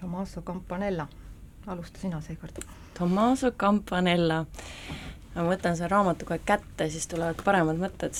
[0.00, 1.06] Tommaso Campanella,
[1.66, 2.58] alusta sina seekord
[2.98, 4.44] Tommaso Campanella.
[5.34, 8.14] ma võtan selle raamatu kohe kätte, siis tulevad paremad mõtted.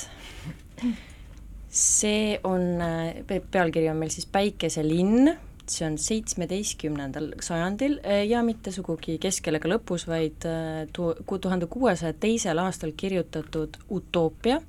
[1.71, 2.83] see on,
[3.27, 5.31] pealkiri on meil siis Päikeselinn,
[5.71, 12.13] see on seitsmeteistkümnendal sajandil eh, ja mitte sugugi keskel ega lõpus, vaid eh, tuhande kuuesaja
[12.21, 14.61] teisel aastal kirjutatud utoopia,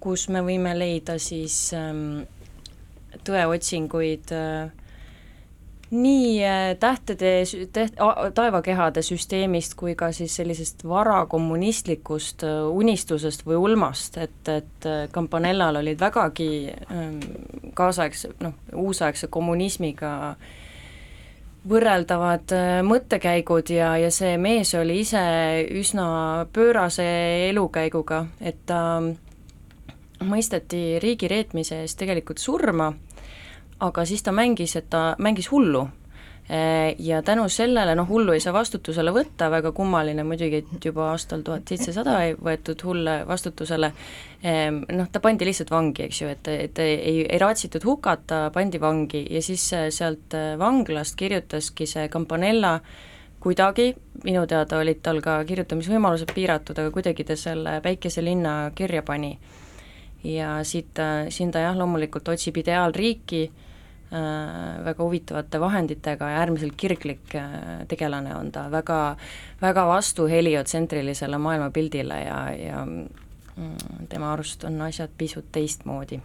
[0.00, 2.24] kus me võime leida siis ähm,
[3.24, 4.83] tõeotsinguid äh,
[5.94, 7.96] nii äh, tähtede, täht-,
[8.34, 15.80] taevakehade süsteemist kui ka siis sellisest varakommunistlikust äh, unistusest või ulmast, et, et äh, Campanellal
[15.80, 17.18] olid vägagi ähm,
[17.74, 20.34] kaasaegse, noh, uusaegse kommunismiga
[21.64, 22.52] võrreldavad
[22.84, 25.22] mõttekäigud ja, ja see mees oli ise
[25.72, 27.06] üsna pöörase
[27.48, 29.00] elukäiguga, et ta
[30.28, 32.90] mõisteti riigireetmise eest tegelikult surma
[33.80, 35.88] aga siis ta mängis, et ta mängis hullu.
[36.98, 41.40] Ja tänu sellele, noh hullu ei saa vastutusele võtta, väga kummaline muidugi, et juba aastal
[41.40, 43.88] tuhat seitsesada ei võetud hulle vastutusele,
[44.92, 49.24] noh ta pandi lihtsalt vangi, eks ju, et, et ei, ei raatsitud hukata, pandi vangi
[49.32, 49.64] ja siis
[49.96, 52.74] sealt eh, vanglast kirjutaski see Campanella
[53.40, 53.94] kuidagi,
[54.28, 59.38] minu teada olid tal ka kirjutamisvõimalused piiratud, aga kuidagi ta selle Päikeselinna kirja pani.
[60.24, 63.63] ja siit, siin ta jah, loomulikult otsib ideaalriiki Äh,
[64.84, 69.16] väga huvitavate vahenditega ja äärmiselt kirglik äh, tegelane on ta, väga,
[69.62, 76.20] väga vastu heliotsentrilisele maailmapildile ja, ja mm, tema arust on asjad pisut teistmoodi.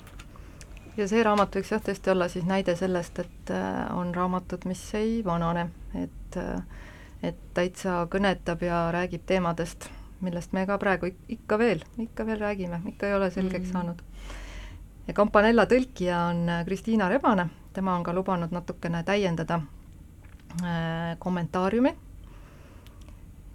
[0.98, 4.84] ja see raamat võiks jah, tõesti olla siis näide sellest, et äh, on raamatud, mis
[4.94, 6.38] ei vanane, et
[7.24, 9.90] et täitsa kõnetab ja räägib teemadest,
[10.22, 13.72] millest me ka praegu ikka veel, ikka veel räägime, ikka ei ole selgeks mm.
[13.72, 14.04] saanud.
[15.08, 19.62] ja Campanella tõlkija on Kristiina Rebane tema on ka lubanud natukene täiendada
[20.62, 21.96] äh, kommentaariumi.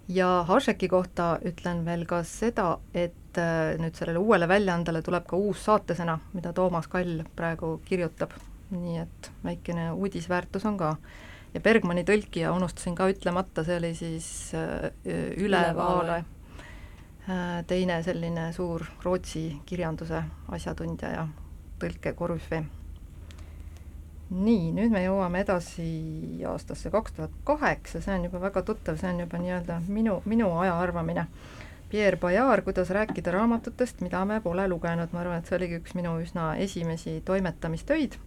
[0.07, 5.37] Ja Hašeki kohta ütlen veel ka seda, et äh, nüüd sellele uuele väljaandele tuleb ka
[5.37, 8.35] uus saatesõna, mida Toomas Kall praegu kirjutab,
[8.69, 10.95] nii et väikene uudisväärtus on ka.
[11.53, 14.91] ja Bergmani tõlkija unustasin ka ütlemata, see oli siis äh,
[15.41, 16.23] Üle Vaale,
[17.25, 21.27] äh, teine selline suur Rootsi kirjanduse asjatundja ja
[21.79, 22.65] tõlkekorüfee
[24.29, 25.85] nii, nüüd me jõuame edasi
[26.49, 30.49] aastasse kaks tuhat kaheksa, see on juba väga tuttav, see on juba nii-öelda minu, minu
[30.59, 31.27] aja arvamine.
[31.89, 35.93] Pierre Bayard, Kuidas rääkida raamatutest, mida me pole lugenud, ma arvan, et see oligi üks
[35.95, 38.17] minu üsna esimesi toimetamistöid.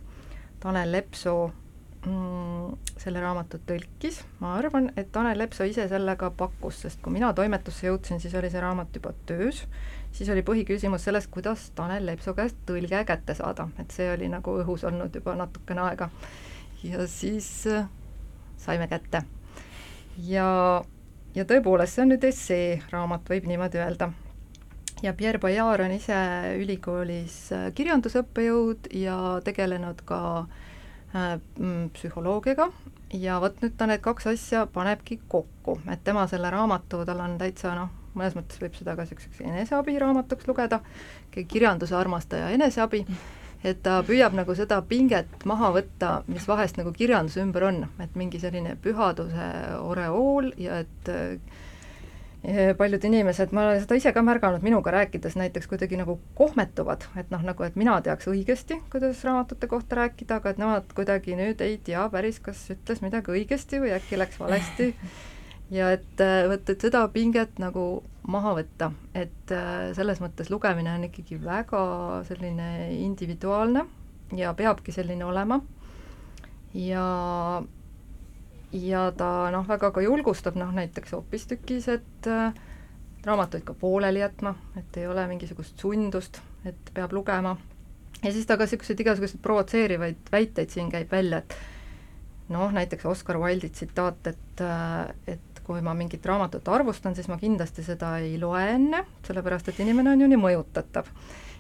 [0.63, 1.49] Tanel Lepsoo
[2.07, 7.33] mm, selle raamatu tõlkis, ma arvan, et Tanel Lepsoo ise sellega pakkus, sest kui mina
[7.35, 9.65] toimetusse jõudsin, siis oli see raamat juba töös
[10.13, 14.59] siis oli põhiküsimus selles, kuidas Tanel Lepsoo käest tõlge kätte saada, et see oli nagu
[14.63, 16.11] õhus olnud juba natukene aega.
[16.83, 17.89] ja siis äh,
[18.57, 19.23] saime kätte.
[20.29, 20.49] ja,
[21.35, 24.13] ja tõepoolest, see on nüüd esseeraamat, võib niimoodi öelda.
[25.03, 26.19] ja Pierre Bayard on ise
[26.59, 30.23] ülikoolis äh, kirjandusõppejõud ja tegelenud ka
[31.15, 32.73] äh, mm, psühholoogiaga
[33.13, 37.39] ja vot nüüd ta need kaks asja panebki kokku, et tema selle raamatu, tal on
[37.41, 40.81] täitsa noh, mõnes mõttes võib seda ka niisuguseks eneseabiraamatuks lugeda,
[41.35, 43.05] kirjanduse armastaja eneseabi,
[43.67, 48.19] et ta püüab nagu seda pinget maha võtta, mis vahest nagu kirjanduse ümber on, et
[48.19, 49.49] mingi selline pühaduse
[49.83, 55.67] oreool ja et eh, paljud inimesed, ma olen seda ise ka märganud minuga rääkides, näiteks
[55.71, 60.55] kuidagi nagu kohmetuvad, et noh, nagu et mina teaks õigesti, kuidas raamatute kohta rääkida, aga
[60.55, 64.93] et nemad kuidagi nüüd ei tea päris, kas ütles midagi õigesti või äkki läks valesti
[65.71, 70.95] ja et äh, vot, et seda pinget nagu maha võtta, et äh, selles mõttes lugemine
[70.97, 71.81] on ikkagi väga
[72.29, 73.85] selline individuaalne
[74.37, 75.61] ja peabki selline olema.
[76.75, 77.05] ja,
[78.73, 82.53] ja ta noh, väga ka julgustab noh, näiteks hoopistükkis, et äh,
[83.25, 87.57] raamatuid ka pooleli jätma, et ei ole mingisugust sundust, et peab lugema.
[88.23, 91.57] ja siis ta ka niisuguseid igasuguseid provotseerivaid väiteid siin käib välja, et
[92.49, 94.63] noh, näiteks Oscar Wilde'i tsitaat, et,
[95.27, 99.85] et kui ma mingit raamatut arvustan, siis ma kindlasti seda ei loe enne, sellepärast et
[99.85, 101.11] inimene on ju nii mõjutatav.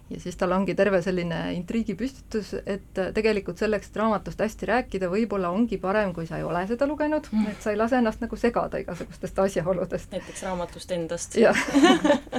[0.09, 5.51] ja siis tal ongi terve selline intriigipüstitus, et tegelikult selleks, et raamatust hästi rääkida, võib-olla
[5.53, 8.37] ongi parem, kui sa ei ole seda lugenud mm., et sa ei lase ennast nagu
[8.37, 10.11] segada igasugustest asjaoludest.
[10.17, 11.37] näiteks raamatust endast.
[11.37, 11.65] jah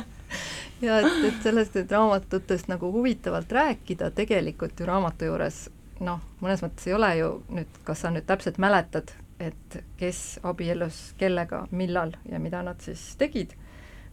[0.87, 5.67] ja et, et sellest, et raamatutest nagu huvitavalt rääkida, tegelikult ju raamatu juures
[6.03, 11.13] noh, mõnes mõttes ei ole ju nüüd, kas sa nüüd täpselt mäletad, et kes abiellus
[11.17, 13.55] kellega, millal ja mida nad siis tegid,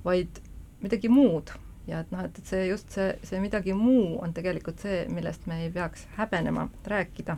[0.04, 0.40] vaid
[0.80, 1.50] midagi muud.
[1.86, 5.44] ja et noh, et, et see just see, see midagi muu on tegelikult see, millest
[5.46, 7.36] me ei peaks häbenema rääkida.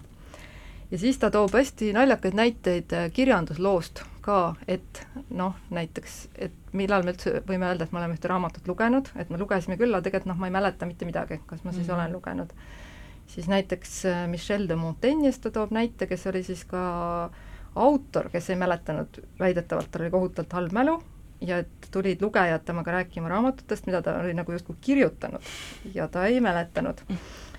[0.90, 7.04] ja siis ta toob hästi naljakaid näiteid äh, kirjandusloost ka, et noh, näiteks, et millal
[7.04, 10.04] me üldse võime öelda, et me oleme ühte raamatut lugenud, et me lugesime küll, aga
[10.04, 11.96] tegelikult noh, ma ei mäleta mitte midagi, kas ma siis mm -hmm.
[11.96, 12.52] olen lugenud.
[13.26, 18.28] siis näiteks äh, Michel de Montaigne'ist ta toob näite, kes oli siis ka äh, autor,
[18.32, 20.98] kes ei mäletanud, väidetavalt tal oli kohutavalt halb mälu
[21.40, 25.42] ja et tulid lugejad temaga rääkima raamatutest, mida ta oli nagu justkui kirjutanud
[25.94, 26.98] ja ta ei mäletanud.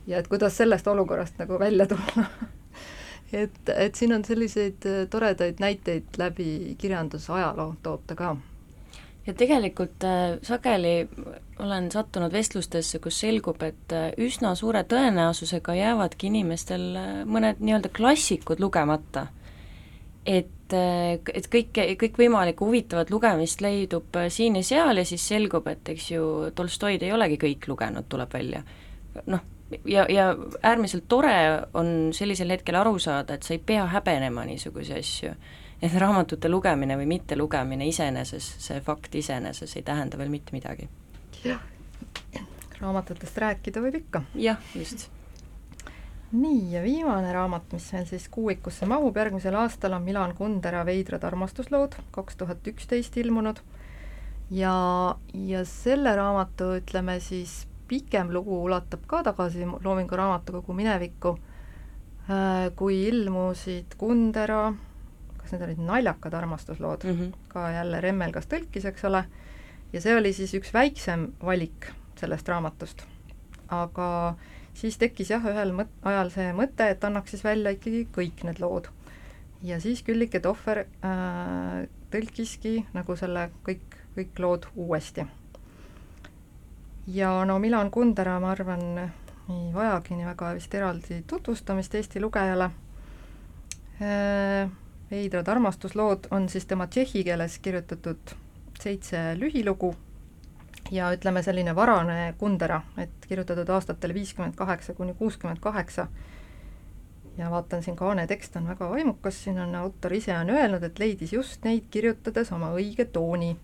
[0.07, 2.25] ja et kuidas sellest olukorrast nagu välja tulla
[3.33, 8.35] et, et siin on selliseid äh, toredaid näiteid läbi kirjandusajaloo toob ta ka.
[9.27, 11.09] ja tegelikult äh, sageli
[11.59, 17.91] olen sattunud vestlustesse, kus selgub, et äh, üsna suure tõenäosusega jäävadki inimestel äh, mõned nii-öelda
[17.95, 19.27] klassikud lugemata
[20.29, 20.73] et,
[21.33, 26.25] et kõike, kõikvõimalikku huvitavat lugemist leidub siin ja seal ja siis selgub, et eks ju,
[26.55, 28.61] Tolstoid ei olegi kõik lugenud, tuleb välja.
[29.25, 29.41] noh,
[29.85, 30.27] ja, ja
[30.63, 31.33] äärmiselt tore
[31.73, 35.33] on sellisel hetkel aru saada, et sa ei pea häbenema niisuguseid asju.
[35.81, 40.89] et raamatute lugemine või mittelugemine iseeneses, see fakt iseeneses ei tähenda veel mitte midagi.
[41.43, 41.61] jah,
[42.81, 44.23] raamatutest rääkida võib ikka.
[44.35, 45.09] jah, just
[46.31, 51.23] nii, ja viimane raamat, mis meil siis kuuikusse mahub järgmisel aastal, on Milan Kundera Veidrad
[51.25, 53.61] armastuslood, kaks tuhat üksteist ilmunud.
[54.51, 54.73] ja,
[55.33, 61.37] ja selle raamatu, ütleme siis, pikem lugu ulatub ka tagasi Loomingu Raamatukogu minevikku,
[62.29, 64.73] äh, kui ilmusid Kundera,
[65.37, 67.33] kas need olid naljakad armastuslood mm, -hmm.
[67.47, 69.25] ka jälle Remmelgas tõlkis, eks ole,
[69.93, 73.05] ja see oli siis üks väiksem valik sellest raamatust.
[73.69, 78.05] aga äh, siis tekkis jah, ühel mõt-, ajal see mõte, et annaks siis välja ikkagi
[78.15, 78.89] kõik need lood.
[79.63, 85.25] ja siis Küllike Tohver äh, tõlkiski nagu selle kõik, kõik lood uuesti.
[87.07, 88.85] ja no Milan Kundera, ma arvan,
[89.49, 92.71] ei vajagi nii väga vist eraldi tutvustamist Eesti lugejale
[94.01, 94.69] äh,,
[95.11, 98.37] veidrad armastuslood on siis tema tšehhi keeles kirjutatud
[98.79, 99.95] seitse lühilugu
[100.91, 106.07] ja ütleme, selline varane Kundera, et kirjutatud aastatel viiskümmend kaheksa kuni kuuskümmend kaheksa.
[107.37, 110.99] ja vaatan siin kaane tekst on väga vaimukas, siin on autor ise on öelnud, et
[110.99, 113.55] leidis just neid kirjutades oma õige tooni,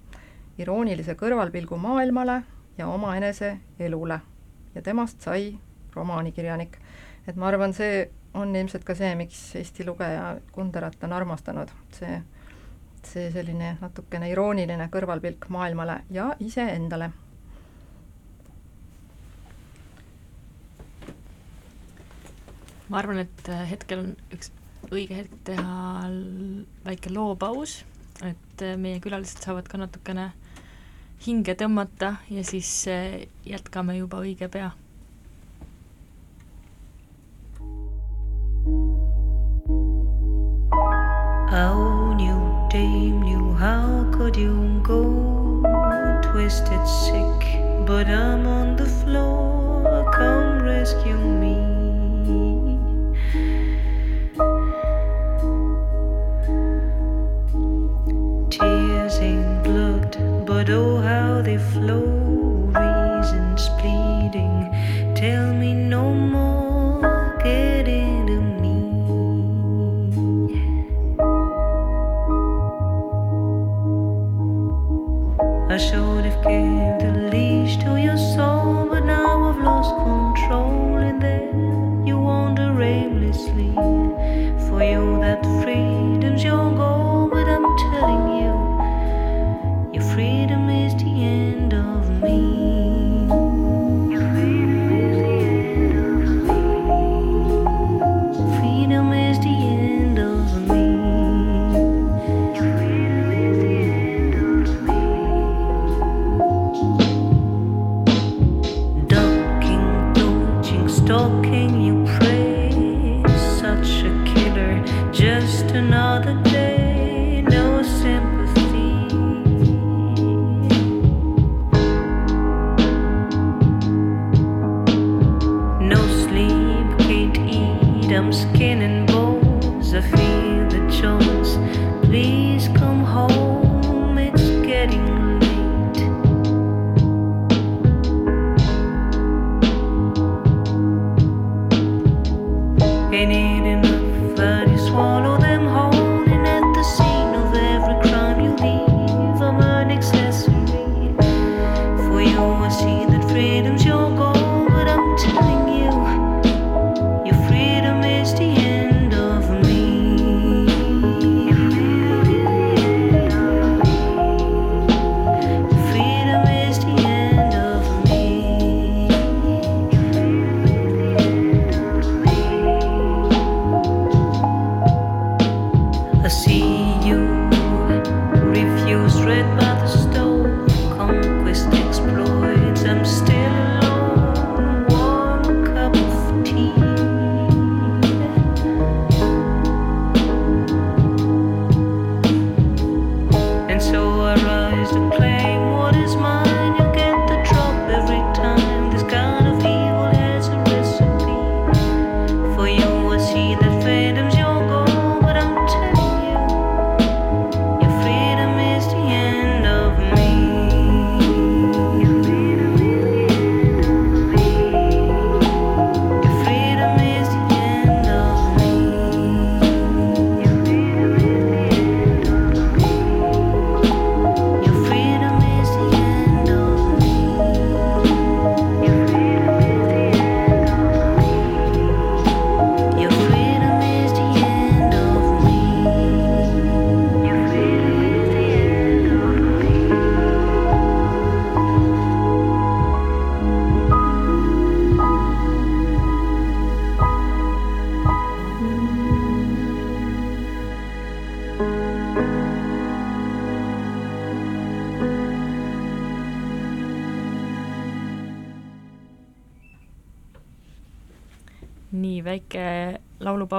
[0.58, 2.44] iroonilise kõrvalpilgu maailmale
[2.78, 4.20] ja omaenese elule.
[4.76, 5.58] ja temast sai
[5.96, 6.78] romaanikirjanik.
[7.28, 12.22] et ma arvan, see on ilmselt ka see, miks Eesti lugeja Kunderat on armastanud, see
[13.10, 17.12] see selline natukene irooniline kõrvalpilk maailmale ja iseendale.
[22.86, 24.52] ma arvan, et äh, hetkel on üks
[24.94, 26.06] õige hetk teha
[26.86, 27.80] väike loopaus,
[28.22, 30.28] et äh, meie külalised saavad ka natukene
[31.26, 34.70] hinge tõmmata ja siis äh, jätkame juba õige pea
[41.56, 41.95] Oh,
[42.76, 45.02] dame, new, how could you go?
[46.28, 47.42] Twisted sick,
[47.90, 50.12] but I'm on the floor.
[50.18, 51.56] Come rescue me.
[58.56, 60.12] Tears ain't blood,
[60.46, 62.15] but oh, how they flow.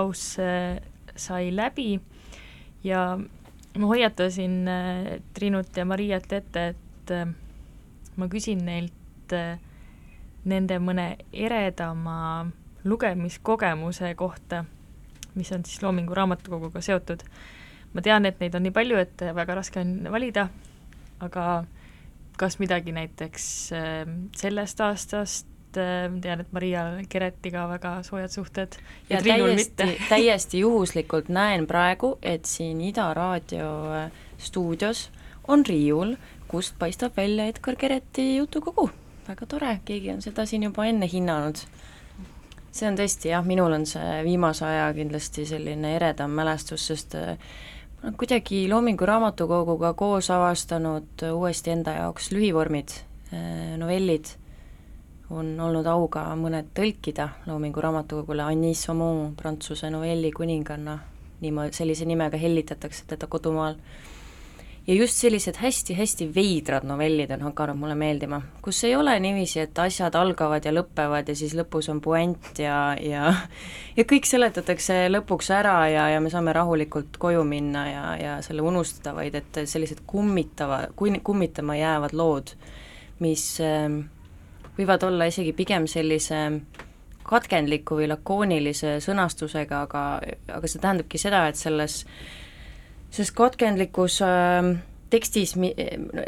[0.06, 0.80] Laulupaus äh,
[1.16, 2.00] sai läbi
[2.84, 3.18] ja
[3.78, 7.26] ma hoiatasin äh, Triinut ja Mariat ette, et äh,
[8.16, 8.92] ma küsin neilt
[10.44, 12.46] nende mõne eredama
[12.84, 14.64] lugemiskogemuse kohta,
[15.34, 17.24] mis on siis Loomingu Raamatukoguga seotud.
[17.92, 20.48] ma tean, et neid on nii palju, et väga raske on valida,
[21.20, 21.64] aga
[22.38, 23.72] kas midagi näiteks
[24.36, 28.78] sellest aastast, äh, tean, et Maria Keretiga väga soojad suhted
[29.10, 35.10] ja täiesti, täiesti juhuslikult näen praegu, et siin Ida raadio äh, stuudios
[35.48, 36.16] on riiul,
[36.48, 38.90] kust paistab välja Edgar Kereti jutukogu.
[39.28, 41.58] väga tore, keegi on seda siin juba enne hinnanud.
[42.76, 47.38] see on tõesti jah, minul on see viimase aja kindlasti selline eredam mälestus, sest äh,
[47.96, 52.92] ma olen kuidagi Loomingu Raamatukoguga koos avastanud uuesti enda jaoks lühivormid,
[53.76, 54.36] novellid,
[55.30, 60.98] on olnud au ka mõned tõlkida Loomingu Raamatukogule, Anis Saumon, prantsuse novelli kuninganna,
[61.42, 63.80] niimoodi, sellise nimega hellitatakse teda kodumaal.
[64.86, 69.78] Ja just sellised hästi-hästi veidrad novellid on hakanud mulle meeldima, kus ei ole niiviisi, et
[69.82, 73.32] asjad algavad ja lõpevad ja siis lõpus on puänt ja, ja
[73.96, 78.62] ja kõik seletatakse lõpuks ära ja, ja me saame rahulikult koju minna ja, ja selle
[78.62, 82.54] unustada, vaid et sellised kummitava, kummitama jäävad lood,
[83.18, 83.90] mis äh,
[84.76, 86.42] võivad olla isegi pigem sellise
[87.26, 90.02] katkendliku või lakoonilise sõnastusega, aga,
[90.54, 92.02] aga see tähendabki seda, et selles
[93.14, 94.76] sest katkendlikus äh,
[95.10, 95.54] tekstis,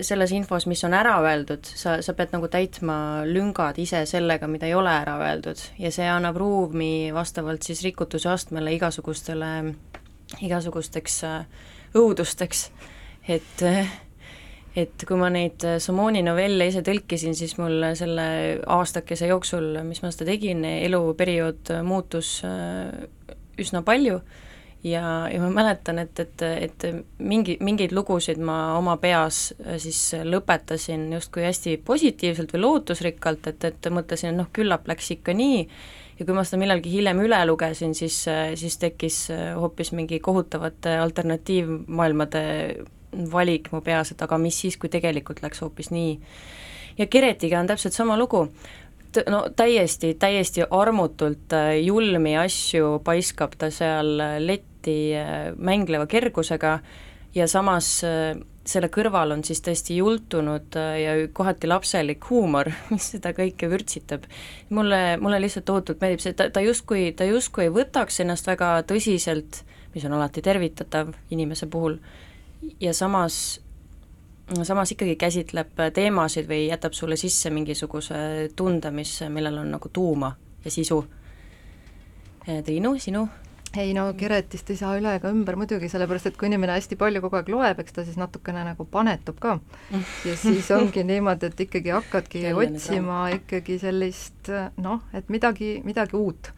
[0.07, 4.69] selles infos, mis on ära öeldud, sa, sa pead nagu täitma lüngad ise sellega, mida
[4.69, 5.63] ei ole ära öeldud.
[5.83, 9.53] Ja see annab ruumi vastavalt siis rikutuse astmele igasugustele,
[10.45, 11.41] igasugusteks äh,
[11.99, 12.69] õudusteks,
[13.29, 13.67] et
[14.79, 18.27] et kui ma neid Somoni novelle ise tõlkisin, siis mul selle
[18.71, 23.09] aastakese jooksul, mis ma seda tegin, eluperiood muutus äh,
[23.59, 24.21] üsna palju.
[24.87, 26.85] Ja, ja ma mäletan, et, et, et
[27.19, 33.67] mingi, mingeid lugusid ma oma peas äh, siis lõpetasin justkui hästi positiivselt või lootusrikkalt, et,
[33.73, 35.65] et mõtlesin, et noh, küllap läks ikka nii,
[36.19, 40.21] ja kui ma seda millalgi hiljem üle lugesin, siis, äh, siis tekkis äh, hoopis mingi
[40.23, 42.43] kohutavate alternatiivmaailmade
[43.33, 46.19] valik mu peas, et aga mis siis, kui tegelikult läks hoopis nii.
[46.99, 48.49] ja Keretiga on täpselt sama lugu,
[49.27, 56.81] no täiesti, täiesti armutult julmi asju paiskab ta seal leti eriti äh, mängleva kergusega
[57.35, 63.11] ja samas äh, selle kõrval on siis tõesti jultunud äh, ja kohati lapselik huumor, mis
[63.15, 64.25] seda kõike vürtsitab.
[64.71, 68.83] mulle, mulle lihtsalt tohutult meeldib see, ta, ta justkui, ta justkui ei võtaks ennast väga
[68.87, 71.99] tõsiselt, mis on alati tervitatav inimese puhul,
[72.81, 73.61] ja samas
[74.63, 80.33] samas ikkagi käsitleb teemasid või jätab sulle sisse mingisuguse tunde, mis, millel on nagu tuuma
[80.65, 81.03] ja sisu.
[82.65, 83.27] Triinu, sinu
[83.77, 87.21] ei no Keretist ei saa üle ega ümber muidugi, sellepärast et kui inimene hästi palju
[87.25, 89.59] kogu aeg loeb, eks ta siis natukene nagu panetub ka.
[90.25, 96.53] ja siis ongi niimoodi, et ikkagi hakkadki otsima ikkagi sellist noh, et midagi, midagi uut.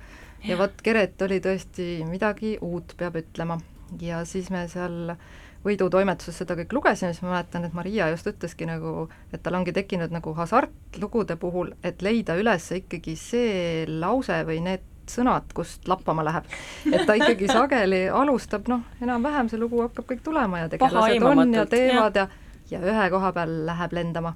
[0.46, 3.58] ja vot Keret oli tõesti midagi uut, peab ütlema.
[4.00, 5.16] ja siis me seal
[5.64, 9.58] Võidu toimetuses seda kõik lugesime, siis ma mäletan, et Maria just ütleski nagu, et tal
[9.58, 15.50] ongi tekkinud nagu hasart lugude puhul, et leida üles ikkagi see lause või need sõnad,
[15.54, 16.46] kust lappama läheb.
[16.92, 21.54] et ta ikkagi sageli alustab, noh, enam-vähem see lugu hakkab kõik tulema ja tegelased on
[21.54, 22.30] ja teevad ja
[22.70, 24.34] ja ühe koha peal läheb lendama.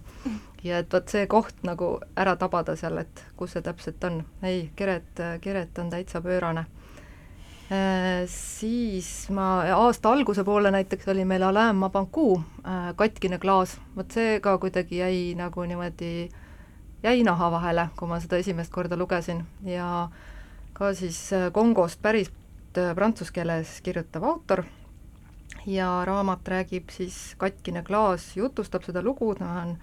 [0.64, 4.24] ja et vot see koht nagu ära tabada seal, et kus see täpselt on.
[4.42, 6.66] ei, Keret, Keret on täitsa pöörane
[8.28, 14.38] siis ma, aasta alguse poole näiteks oli meil Alain Mabankou äh, Katkine klaas, vot see
[14.44, 16.28] ka kuidagi jäi nagu niimoodi,
[17.02, 19.46] jäi naha vahele, kui ma seda esimest korda lugesin.
[19.64, 20.22] Ja äh,
[20.74, 22.30] ka siis äh, Kongost päris
[22.78, 24.64] äh, prantsuse keeles kirjutav autor.
[25.66, 29.76] Ja raamat räägib siis Katkine klaas jutustab seda lugu, ta on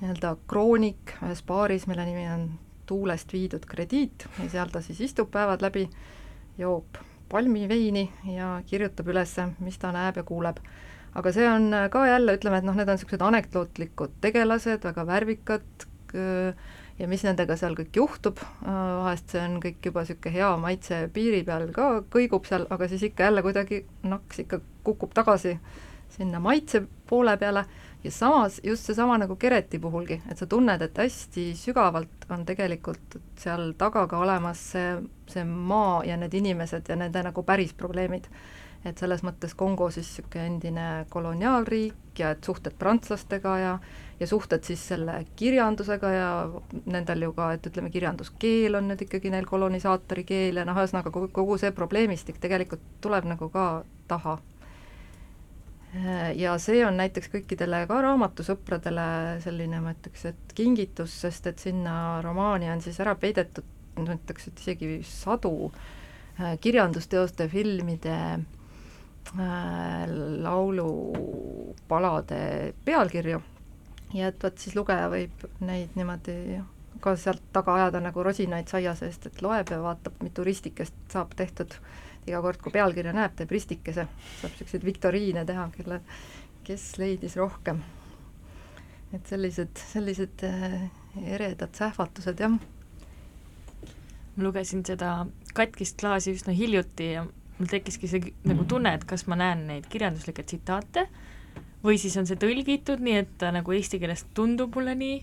[0.00, 2.46] nii-öelda kroonik ühes baaris, mille nimi on
[2.86, 4.28] Tuulest viidud krediit.
[4.38, 5.88] Ja seal ta siis istub päevad läbi,
[6.58, 7.00] joob
[7.32, 8.06] palmiveini
[8.36, 10.60] ja kirjutab üles, mis ta näeb ja kuuleb.
[11.16, 15.06] aga see on äh, ka jälle, ütleme, et noh, need on niisugused anekdootlikud tegelased, väga
[15.08, 15.86] värvikad,
[16.98, 18.70] ja mis nendega seal kõik juhtub, äh,
[19.02, 23.04] vahest see on kõik juba niisugune hea maitse piiri peal ka kõigub seal, aga siis
[23.10, 25.56] ikka jälle kuidagi naks ikka kukub tagasi
[26.16, 27.66] sinna maitse poole peale
[28.06, 33.18] ja samas just seesama nagu Kereti puhulgi, et sa tunned, et hästi sügavalt on tegelikult
[33.38, 34.94] seal taga ka olemas see,
[35.30, 38.30] see maa ja need inimesed ja nende nagu päris probleemid
[38.86, 43.78] et selles mõttes Kongo siis niisugune endine koloniaalriik ja et suhted prantslastega ja
[44.20, 46.28] ja suhted siis selle kirjandusega ja
[46.86, 51.12] nendel ju ka, et ütleme, kirjanduskeel on nüüd ikkagi neil kolonisaatori keel ja noh, ühesõnaga
[51.12, 53.66] kogu, kogu see probleemistik tegelikult tuleb nagu ka
[54.08, 54.38] taha.
[56.36, 59.06] Ja see on näiteks kõikidele ka raamatusõpradele
[59.44, 63.64] selline, ma ütleks, et kingitus, sest et sinna romaani on siis ära peidetud,
[63.96, 65.70] ma ütleks, et isegi sadu
[66.60, 68.42] kirjandusteoste, filmide äh,
[70.44, 72.40] laulupalade
[72.84, 73.40] pealkirju
[74.14, 76.60] ja et vot siis lugeja võib neid niimoodi
[77.02, 81.34] ka sealt taga ajada nagu rosinaid saia seest, et loeb ja vaatab, mitu ristikest saab
[81.36, 81.74] tehtud.
[82.26, 84.06] Iga kord, kui pealkirja näeb, teeb ristikese,
[84.40, 86.00] saab niisuguseid viktoriine teha, kelle,
[86.66, 87.82] kes leidis rohkem.
[89.14, 90.88] et sellised, sellised äh,
[91.24, 92.56] eredad sähvatused, jah.
[94.36, 97.22] Ma lugesin seda katkist klaasi üsna hiljuti ja
[97.56, 101.06] mul tekkiski see nagu tunne, et kas ma näen neid kirjanduslikke tsitaate
[101.84, 105.16] või siis on see tõlgitud nii, et ta nagu eesti keeles tundub mulle nii,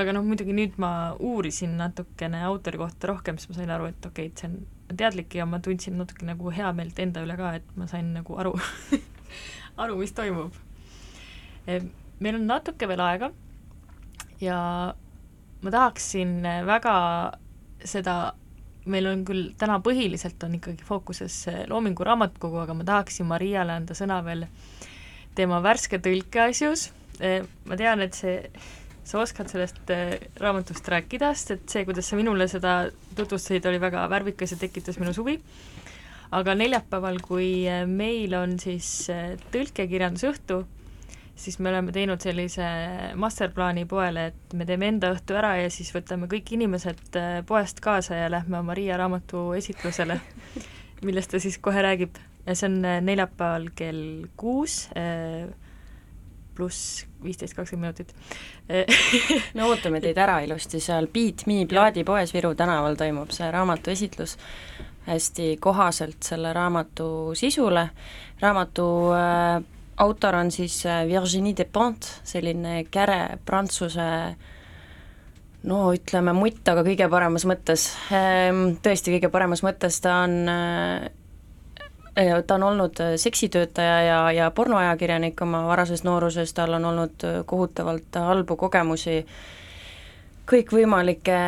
[0.00, 4.10] aga noh, muidugi nüüd ma uurisin natukene autori kohta rohkem, siis ma sain aru, et
[4.10, 7.54] okei okay,, et see on teadlik ja ma tundsin natuke nagu heameelt enda üle ka,
[7.58, 8.54] et ma sain nagu aru
[9.82, 10.56] aru, mis toimub.
[11.66, 13.30] meil on natuke veel aega
[14.40, 14.58] ja
[15.62, 16.96] ma tahaksin väga
[17.84, 18.18] seda
[18.88, 21.34] meil on küll täna põhiliselt on ikkagi fookuses
[21.68, 24.46] Loomingu Raamatukogu, aga ma tahaksin Mariale anda sõna veel
[25.36, 26.88] tema värske tõlke asjus.
[27.68, 28.38] ma tean, et see,
[29.08, 32.78] sa oskad sellest eh, raamatust rääkida, sest et see, kuidas sa minule seda
[33.16, 35.38] tutvustasid, oli väga värvikas ja tekitas minus huvi.
[36.30, 40.64] aga neljapäeval, kui meil on siis eh, tõlkekirjandusõhtu,
[41.38, 42.66] siis me oleme teinud sellise
[43.18, 47.82] masterplaani poele, et me teeme enda õhtu ära ja siis võtame kõik inimesed äh, poest
[47.84, 50.18] kaasa ja lähme Maria raamatu esitlusele,
[51.06, 52.18] millest ta siis kohe räägib.
[52.46, 55.46] ja see on äh, neljapäeval kell kuus äh,
[56.58, 58.14] pluss viisteist, kakskümmend minutit.
[59.56, 64.36] Me ootame teid ära ilusti seal Beat Me plaadipoes Viru tänaval toimub see raamatu esitlus.
[65.08, 67.86] Hästi kohaselt selle raamatu sisule,
[68.42, 69.62] raamatu äh,
[70.04, 74.08] autor on siis äh, Virginie Despentes, selline käre prantsuse
[75.68, 81.08] no ütleme mutt, aga kõige paremas mõttes, ehm, tõesti kõige paremas mõttes, ta on äh,
[82.46, 88.56] ta on olnud seksitöötaja ja, ja pornoajakirjanik oma varases nooruses, tal on olnud kohutavalt halbu
[88.56, 89.20] kogemusi
[90.48, 91.38] kõikvõimalike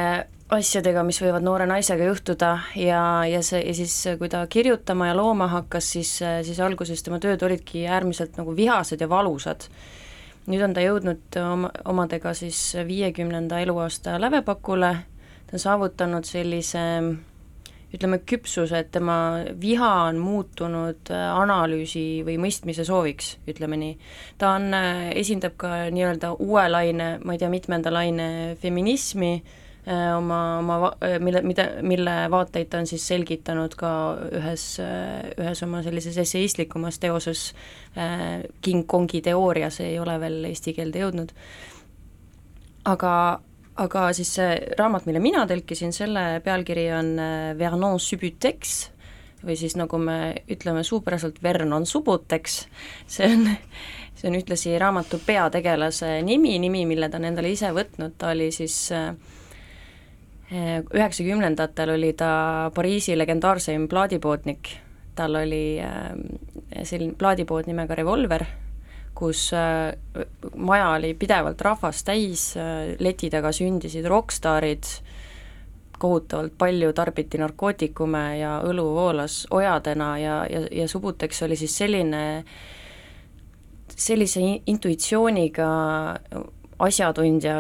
[0.51, 5.17] asjadega, mis võivad noore naisega juhtuda ja, ja see, ja siis kui ta kirjutama ja
[5.17, 6.13] looma hakkas, siis,
[6.47, 9.69] siis alguses tema tööd olidki äärmiselt nagu vihased ja valusad.
[10.51, 14.95] nüüd on ta jõudnud oma, omadega siis viiekümnenda eluaasta lävepakule,
[15.47, 16.81] ta on saavutanud sellise
[17.91, 19.17] ütleme, küpsuse, et tema
[19.61, 23.97] viha on muutunud analüüsi või mõistmise sooviks, ütleme nii.
[24.39, 24.71] ta on,
[25.19, 28.31] esindab ka nii-öelda uue laine, ma ei tea, mitmenda laine
[28.63, 29.35] feminismi,
[29.87, 33.91] Äh, oma, oma, äh, mille, mida, mille vaateid ta on siis selgitanud ka
[34.37, 37.55] ühes, äh, ühes oma sellises esseistlikumas teoses
[38.61, 41.33] King Kongi teooria, see ei ole veel eesti keelde jõudnud.
[42.85, 43.15] aga,
[43.81, 47.15] aga siis see raamat, mille mina tõlkisin, selle pealkiri on
[47.59, 48.91] Vernon Subutex,
[49.41, 50.19] või siis nagu me
[50.53, 52.65] ütleme suupäraselt Vernon Subutex,
[53.09, 53.49] see on
[54.21, 58.51] see on ühtlasi raamatu peategelase nimi, nimi, mille ta on endale ise võtnud, ta oli
[58.53, 59.15] siis äh,
[60.51, 64.75] üheksakümnendatel oli ta Pariisi legendaarseim plaadipoodnik,
[65.17, 66.11] tal oli äh,
[66.83, 68.45] selline plaadipood nimega Revolver,
[69.15, 69.93] kus äh,
[70.57, 74.89] maja oli pidevalt rahvast täis, äh, leti taga sündisid rokkstaarid,
[76.01, 82.23] kohutavalt palju tarbiti narkootikume ja õlu voolas ojadena ja, ja, ja Subuteks oli siis selline,
[83.93, 85.69] sellise intuitsiooniga
[86.81, 87.57] asjatundja,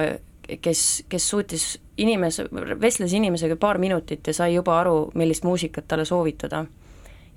[0.64, 1.66] kes, kes suutis
[2.00, 2.46] inimese,
[2.80, 6.64] vestles inimesega paar minutit ja sai juba aru, millist muusikat talle soovitada.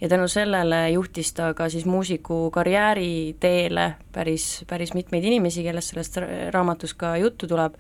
[0.04, 5.94] Ja tänu sellele juhtis ta ka siis muusiku karjääri teele päris, päris mitmeid inimesi, kellest
[5.94, 6.20] sellest
[6.52, 7.80] raamatust ka juttu tuleb,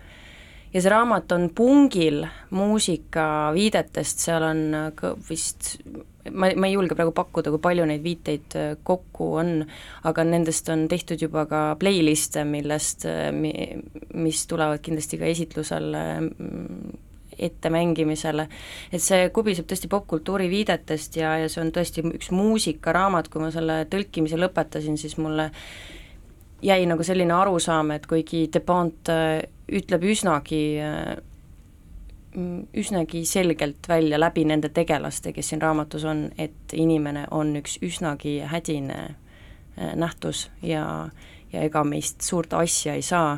[0.73, 2.23] ja see raamat on pungil
[2.55, 4.63] muusika viidetest, seal on
[5.27, 5.75] vist
[6.31, 9.55] ma, ma ei julge praegu pakkuda, kui palju neid viiteid äh, kokku on,
[10.07, 13.31] aga nendest on tehtud juba ka playlist'e, millest, äh,
[14.15, 17.01] mis tulevad kindlasti ka esitlusele mm,
[17.37, 18.47] ettemängimisele,
[18.91, 23.51] et see kubiseb tõesti popkultuuri viidetest ja, ja see on tõesti üks muusikaraamat, kui ma
[23.53, 25.49] selle tõlkimise lõpetasin, siis mulle
[26.63, 30.63] jäi nagu selline arusaam, et kuigi Depant äh, ütleb üsnagi
[32.35, 37.75] Mm, üsnagi selgelt välja läbi nende tegelaste, kes siin raamatus on, et inimene on üks
[37.85, 41.09] üsnagi hädine äh, nähtus ja,
[41.53, 43.37] ja ega meist suurt asja ei saa,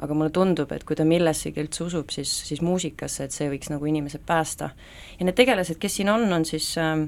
[0.00, 3.72] aga mulle tundub, et kui ta millessegi üldse usub, siis, siis muusikasse, et see võiks
[3.72, 4.70] nagu inimesed päästa.
[5.18, 7.04] ja need tegelased, kes siin on, on siis äh,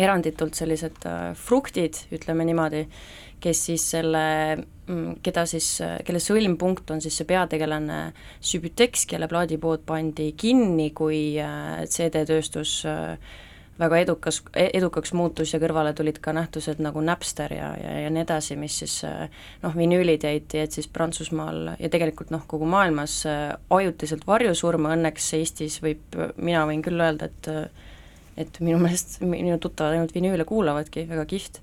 [0.00, 2.86] eranditult sellised äh, fruktid, ütleme niimoodi,
[3.40, 4.22] kes siis selle,
[4.86, 5.68] mm, keda siis,
[6.06, 8.00] kelle sõlmpunkt on siis see peategelane
[8.44, 13.38] Sübütex, kelle plaadipood pandi kinni, kui äh, CD-tööstus äh,
[13.80, 18.24] väga edukas, edukaks muutus ja kõrvale tulid ka nähtused nagu Napster ja, ja, ja nii
[18.24, 18.98] edasi, mis siis
[19.62, 25.32] noh, vinüülid jäid, jäid siis Prantsusmaal ja tegelikult noh, kogu maailmas ajutiselt varju surma, õnneks
[25.40, 26.04] Eestis võib,
[26.36, 27.52] mina võin küll öelda, et
[28.40, 31.60] et minu meelest minu tuttavad ainult vinüüle kuulavadki, väga kihvt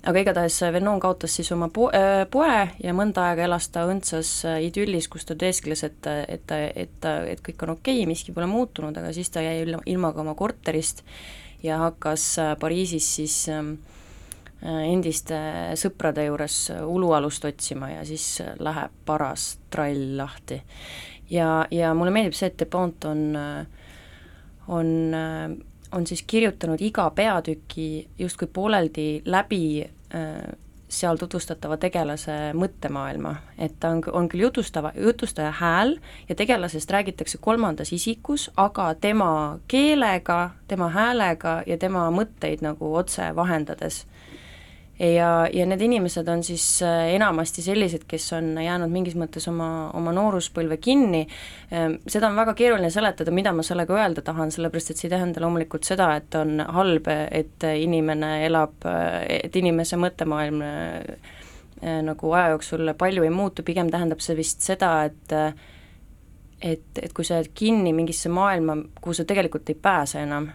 [0.00, 4.32] aga igatahes Venon kaotas siis oma po-, äh, poe ja mõnda aega elas ta õndsas
[4.48, 8.48] äh, idüllis, kus ta teeskles, et, et, et, et kõik on okei okay,, miski pole
[8.50, 11.04] muutunud, aga siis ta jäi ilma, ilma ka oma korterist
[11.64, 13.74] ja hakkas äh, Pariisis siis ähm,
[14.60, 15.36] endiste
[15.80, 20.60] sõprade juures ulualust otsima ja siis läheb paras trall lahti.
[21.32, 23.22] ja, ja mulle meeldib see, et De Pont on,
[24.68, 24.90] on
[25.92, 29.62] on siis kirjutanud iga peatüki justkui pooleldi läbi
[30.14, 30.58] äh,
[30.90, 35.96] seal tutvustatava tegelase mõttemaailma, et ta on, on küll jutustava, jutustaja hääl
[36.28, 43.30] ja tegelasest räägitakse kolmandas isikus, aga tema keelega, tema häälega ja tema mõtteid nagu otse
[43.36, 44.04] vahendades
[45.00, 49.90] ja, ja need inimesed on siis äh, enamasti sellised, kes on jäänud mingis mõttes oma,
[49.96, 51.22] oma nooruspõlve kinni,
[51.72, 55.14] ähm, seda on väga keeruline seletada, mida ma sellega öelda tahan, sellepärast et see ei
[55.14, 58.76] tähenda loomulikult seda, et on halb, et inimene elab,
[59.28, 61.36] et inimese mõttemaailm äh,
[62.04, 65.36] nagu aja jooksul palju ei muutu, pigem tähendab see vist seda, et
[66.60, 70.50] et, et kui sa jääd kinni mingisse maailma, kuhu sa tegelikult ei pääse enam,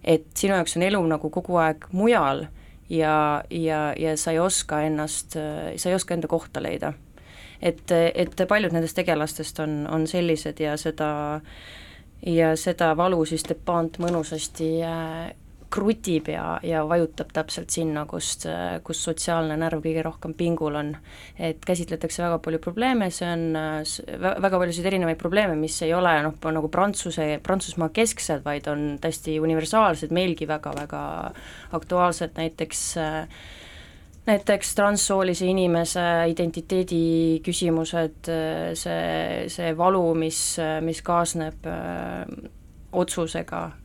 [0.00, 2.46] et sinu jaoks on elu nagu kogu aeg mujal
[2.92, 5.36] ja, ja, ja sa ei oska ennast,
[5.76, 6.92] sa ei oska enda kohta leida.
[7.62, 11.40] et, et paljud nendest tegelastest on, on sellised ja seda,
[12.26, 15.30] ja seda valu siis Depant mõnusasti äh,
[15.72, 18.46] krutib ja, ja vajutab täpselt sinna, kust,
[18.84, 20.92] kus sotsiaalne närv kõige rohkem pingul on.
[21.38, 23.56] et käsitletakse väga palju probleeme, see on
[24.20, 29.38] väga paljusid erinevaid probleeme, mis ei ole noh, nagu Prantsuse, Prantsusmaa kesksed, vaid on täiesti
[29.40, 31.02] universaalsed, meilgi väga-väga
[31.78, 32.86] aktuaalsed, näiteks
[34.22, 38.30] näiteks transsoolise inimese identiteedi küsimused,
[38.78, 39.04] see,
[39.50, 40.42] see valu, mis,
[40.86, 42.50] mis kaasneb öö,
[42.92, 43.81] otsusega Äh,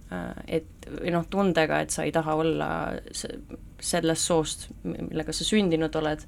[0.47, 2.67] et või noh, tundega, et sa ei taha olla
[3.11, 6.21] sellest soost, millega sa sündinud oled,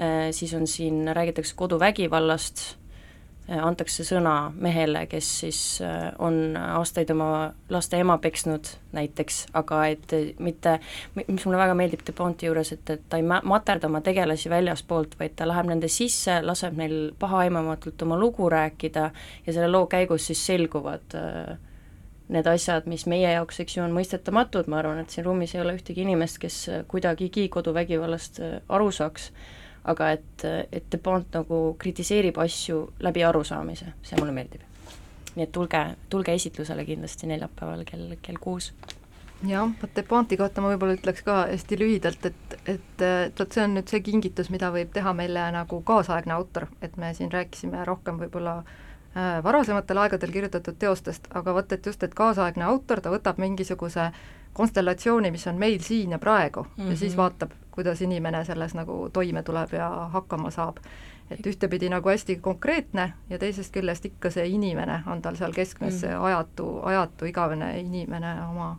[0.00, 2.62] äh, siis on siin, räägitakse koduvägivallast,
[3.50, 5.60] äh, antakse sõna mehele, kes siis
[6.18, 10.78] on aastaid oma laste ema peksnud näiteks, aga et mitte,
[11.20, 15.18] mis mulle väga meeldib De Ponti juures, et, et ta ei materda oma tegelasi väljaspoolt,
[15.20, 19.10] vaid ta läheb nende sisse, laseb neil pahaaimamatult oma lugu rääkida
[19.46, 21.60] ja selle loo käigus siis selguvad äh,
[22.32, 25.62] need asjad, mis meie jaoks, eks ju, on mõistetamatud, ma arvan, et siin ruumis ei
[25.62, 26.58] ole ühtegi inimest, kes
[26.90, 29.30] kuidagigi koduvägivallast äh, aru saaks,
[29.88, 34.68] aga et, et De Pont nagu kritiseerib asju läbi arusaamise, see mulle meeldib.
[35.32, 35.78] nii et tulge,
[36.12, 38.66] tulge esitlusele kindlasti neljapäeval kell, kell kuus
[39.48, 43.56] jah, vot De Ponti kohta ma võib-olla ütleks ka hästi lühidalt, et, et, et vot
[43.56, 47.32] see on nüüd see kingitus, mida võib teha meile nagu kaasaegne autor, et me siin
[47.32, 48.91] rääkisime rohkem võib-olla äh, Äh,
[49.42, 54.10] varasematel aegadel kirjutatud teostest, aga vot, et just, et kaasaegne autor, ta võtab mingisuguse
[54.52, 56.90] konstellatsiooni, mis on meil siin ja praegu mm -hmm.
[56.90, 57.16] ja siis mhm.
[57.16, 60.76] vaatab, kuidas inimene selles nagu toime tuleb ja hakkama saab.
[61.30, 65.94] et ühtepidi nagu hästi konkreetne ja teisest küljest ikka see inimene on tal seal keskmes
[65.94, 66.00] mm, -hmm.
[66.00, 68.76] see ajatu, ajatu igavene inimene oma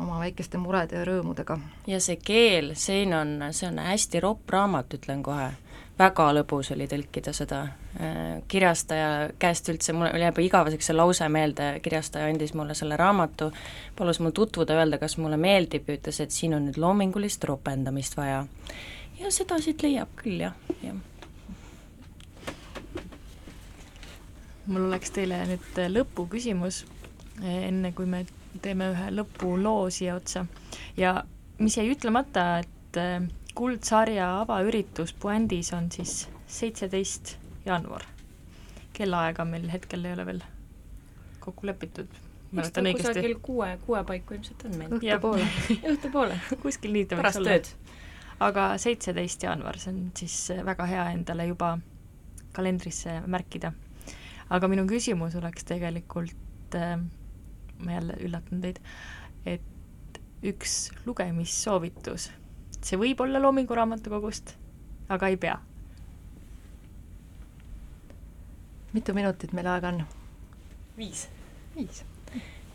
[0.00, 1.58] oma väikeste murede ja rõõmudega.
[1.86, 5.50] ja see keel, siin on, see on hästi ropp raamat, ütlen kohe
[5.98, 11.68] väga lõbus oli tõlkida seda äh, kirjastaja käest üldse, mul jääb igaveseks see lause meelde,
[11.84, 13.50] kirjastaja andis mulle selle raamatu,
[13.96, 18.18] palus mul tutvuda, öelda, kas mulle meeldib ja ütles, et siin on nüüd loomingulist ropendamist
[18.18, 18.44] vaja.
[19.20, 20.98] ja seda siit leiab küll, jah, jah.
[24.66, 26.84] mul oleks teile nüüd lõpuküsimus,
[27.44, 28.24] enne kui me
[28.62, 30.46] teeme ühe lõpuloo siia otsa
[30.96, 31.20] ja
[31.58, 32.98] mis jäi ütlemata, et
[33.54, 37.36] kuldsarja avaüritus Puändis on siis seitseteist
[37.66, 38.02] jaanuar.
[38.92, 40.40] kellaaega meil hetkel ei ole veel
[41.40, 42.06] kokku lepitud.
[42.52, 43.06] mäletan õigesti.
[43.06, 44.90] kusagil kuue, kuue paiku ilmselt on meil.
[44.98, 45.46] õhtupoole
[45.92, 47.56] õhtupoole kuskil nii ta võiks olla.
[48.48, 51.76] aga seitseteist jaanuar, see on siis väga hea endale juba
[52.52, 53.72] kalendrisse märkida.
[54.50, 56.98] aga minu küsimus oleks tegelikult äh,,
[57.78, 58.80] ma jälle üllatan teid,
[59.46, 62.30] et üks lugemissoovitus
[62.84, 64.56] see võib olla Loomingu Raamatukogust,
[65.08, 65.58] aga ei pea.
[68.94, 70.04] mitu minutit meil aega on?
[70.98, 71.28] viis.
[71.76, 72.04] viis.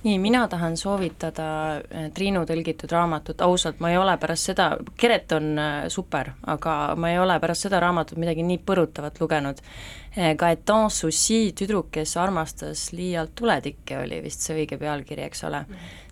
[0.04, 1.46] Nii, mina tahan soovitada
[1.78, 4.70] äh, Triinu tõlgitud raamatut, ausalt, ma ei ole pärast seda,
[5.00, 9.64] Keret on äh, super, aga ma ei ole pärast seda raamatut midagi nii põrutavat lugenud.
[10.10, 15.60] Gaetan Soucy, tüdruk, kes armastas liialt tuletikke, oli vist see õige pealkiri, eks ole.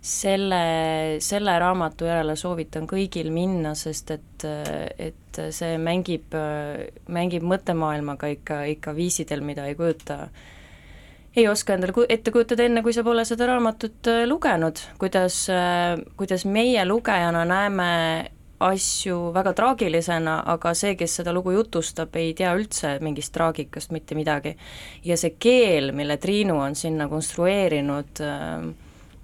[0.07, 0.59] selle,
[1.19, 4.45] selle raamatu järele soovitan kõigil minna, sest et,
[5.01, 6.37] et see mängib,
[7.09, 10.27] mängib mõttemaailmaga ikka, ikka viisidel, mida ei kujuta
[11.37, 15.99] ei oska endale ette kujutada, enne kui sa pole seda raamatut äh, lugenud, kuidas, äh,
[16.17, 17.89] kuidas meie lugejana näeme
[18.59, 24.17] asju väga traagilisena, aga see, kes seda lugu jutustab, ei tea üldse mingist traagikast mitte
[24.17, 24.55] midagi.
[25.05, 28.65] ja see keel, mille Triinu on sinna konstrueerinud, äh,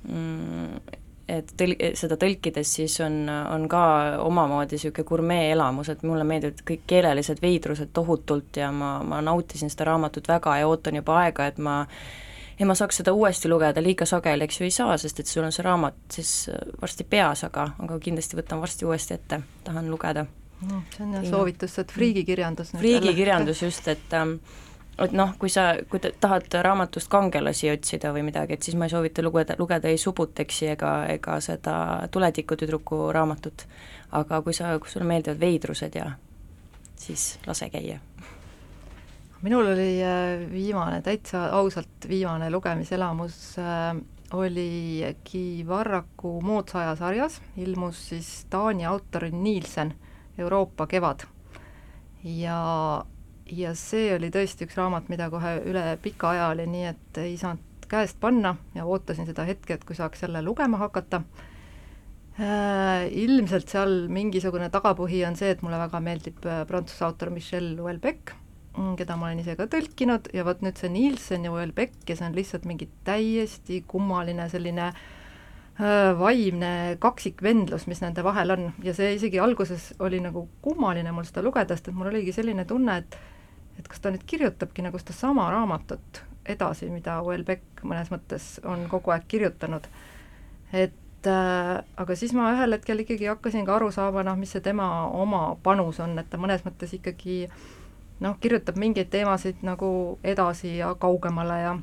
[0.09, 3.84] mm, et tõl-, seda tõlkides siis on, on ka
[4.24, 9.91] omamoodi niisugune gurmee-elamus, et mulle meeldivad kõik keelelised veidrused tohutult ja ma, ma nautisin seda
[9.93, 11.84] raamatut väga ja ootan juba aega, et ma
[12.59, 15.45] ja ma saaks seda uuesti lugeda, liiga sageli, eks ju, ei saa, sest et sul
[15.45, 16.34] on see raamat siis
[16.82, 20.84] varsti peas, aga, aga kindlasti võtan varsti uuesti ette, tahan lugeda no,.
[20.95, 24.38] see on jah soovitus, et friigikirjandus friigikirjandus just, et ähm,
[25.02, 28.86] et noh, kui sa, kui te tahad raamatust kangelasi otsida või midagi, et siis ma
[28.86, 31.76] ei soovita lugeda, lugeda ei Subuteksi ega, ega seda
[32.12, 33.66] Tuletikutüdruku raamatut.
[34.14, 36.12] aga kui sa, kui sulle meeldivad veidrused ja
[36.96, 38.00] siis lase käia.
[39.41, 43.98] minul oli äh, viimane, täitsa ausalt viimane lugemiselamus äh,
[44.34, 49.94] oli Kivarraku Moodsa aja sarjas, ilmus siis Taani autori Nielsen
[50.38, 51.26] Euroopa kevad.
[52.24, 53.06] ja
[53.52, 57.36] ja see oli tõesti üks raamat, mida kohe üle pika aja oli nii, et ei
[57.39, 61.22] saanud käest panna ja ootasin seda hetke, et kui saaks jälle lugema hakata
[62.39, 63.10] äh,.
[63.12, 68.34] Ilmselt seal mingisugune tagapõhi on see, et mulle väga meeldib äh, prantsuse autor Michel Houellebecq,
[68.78, 72.26] mm, keda ma olen ise ka tõlkinud ja vot nüüd see Nielsen ja Houellebecq see
[72.26, 76.74] on lihtsalt mingi täiesti kummaline selline äh, vaimne
[77.04, 81.78] kaksikvendlus, mis nende vahel on ja see isegi alguses oli nagu kummaline mul seda lugeda,
[81.78, 83.22] sest et mul oligi selline tunne, et
[83.84, 89.11] et kas ta nüüd kirjutabki nagu sedasama raamatut edasi, mida Houellebecq mõnes mõttes on kogu
[89.11, 89.88] aeg kirjutanud.
[90.73, 94.61] et äh, aga siis ma ühel hetkel ikkagi hakkasin ka aru saama, noh, mis see
[94.61, 97.49] tema oma panus on, et ta mõnes mõttes ikkagi
[98.23, 101.77] noh, kirjutab mingeid teemasid nagu edasi ja kaugemale ja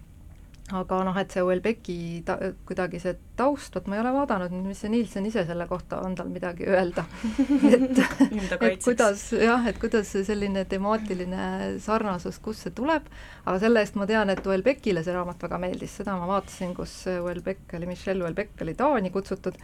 [0.76, 1.96] aga noh, et see Houellebecqi
[2.26, 6.00] ta-, kuidagi see taust, vot ma ei ole vaadanud mis see Nielsen ise selle kohta,
[6.06, 7.04] on tal midagi öelda.
[7.70, 11.44] Et et kuidas jah, et kuidas see selline temaatiline
[11.82, 13.06] sarnasus, kust see tuleb,
[13.44, 16.96] aga selle eest ma tean, et Houellebecqile see raamat väga meeldis, seda ma vaatasin, kus
[17.08, 19.58] Houellebecq oli, Michel Houellebecq oli Taani kutsutud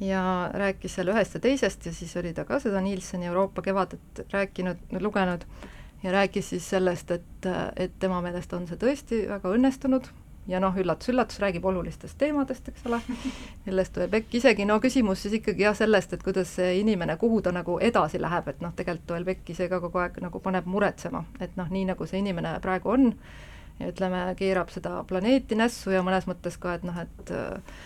[0.00, 4.24] ja rääkis seal ühest ja teisest ja siis oli ta ka seda Nielseni Euroopa kevadet
[4.32, 5.44] rääkinud, lugenud.
[6.02, 7.46] Ja rääkis siis sellest, et,
[7.76, 10.06] et tema meelest on see tõesti väga õnnestunud,
[10.48, 13.00] ja noh, üllatus-üllatus, räägib olulistest teemadest, eks ole,
[13.66, 17.42] millest tuleb äkki isegi no küsimus siis ikkagi jah, sellest, et kuidas see inimene, kuhu
[17.44, 21.24] ta nagu edasi läheb, et noh, tegelikult Houellebecq ise ka kogu aeg nagu paneb muretsema,
[21.40, 23.12] et noh, nii nagu see inimene praegu on,
[23.84, 27.76] ütleme, keerab seda planeeti nässu ja mõnes mõttes ka, et noh, et äh,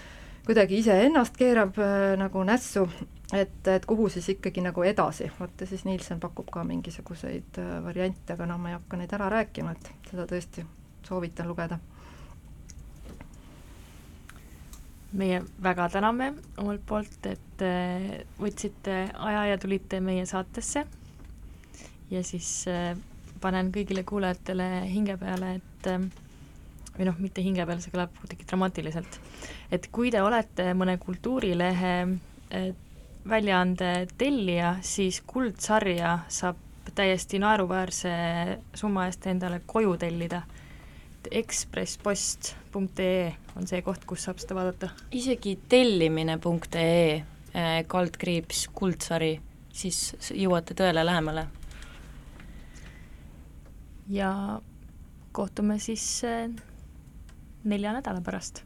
[0.46, 2.86] kuidagi iseennast keerab äh, nagu nässu,
[3.34, 7.72] et, et kuhu siis ikkagi nagu edasi, vot ja siis Nielsen pakub ka mingisuguseid äh,
[7.84, 10.64] variante, aga noh, ma ei hakka neid ära rääkima, et seda tõesti
[11.02, 11.82] soovitan lugeda
[15.18, 20.86] meie väga täname omalt poolt, et äh, võtsite aja ja tulite meie saatesse.
[22.10, 22.96] ja siis äh,
[23.40, 26.06] panen kõigile kuulajatele hinge peale, et äh,
[26.96, 29.20] või noh, mitte hinge peale, see kõlab kuidagi dramaatiliselt,
[29.72, 31.94] et kui te olete mõne kultuurilehe
[33.28, 36.58] väljaande tellija, siis kuldsarja saab
[36.94, 38.12] täiesti naeruväärse
[38.76, 40.42] summa eest endale koju tellida
[41.22, 44.90] et ekspresspost.ee on see koht, kus saab seda vaadata.
[45.14, 49.36] isegi tellimine.ee eh, kaldkriips kuldsari,
[49.72, 51.46] siis jõuate tõele lähemale.
[54.08, 54.60] ja
[55.32, 56.50] kohtume siis eh,
[57.64, 58.64] nelja nädala pärast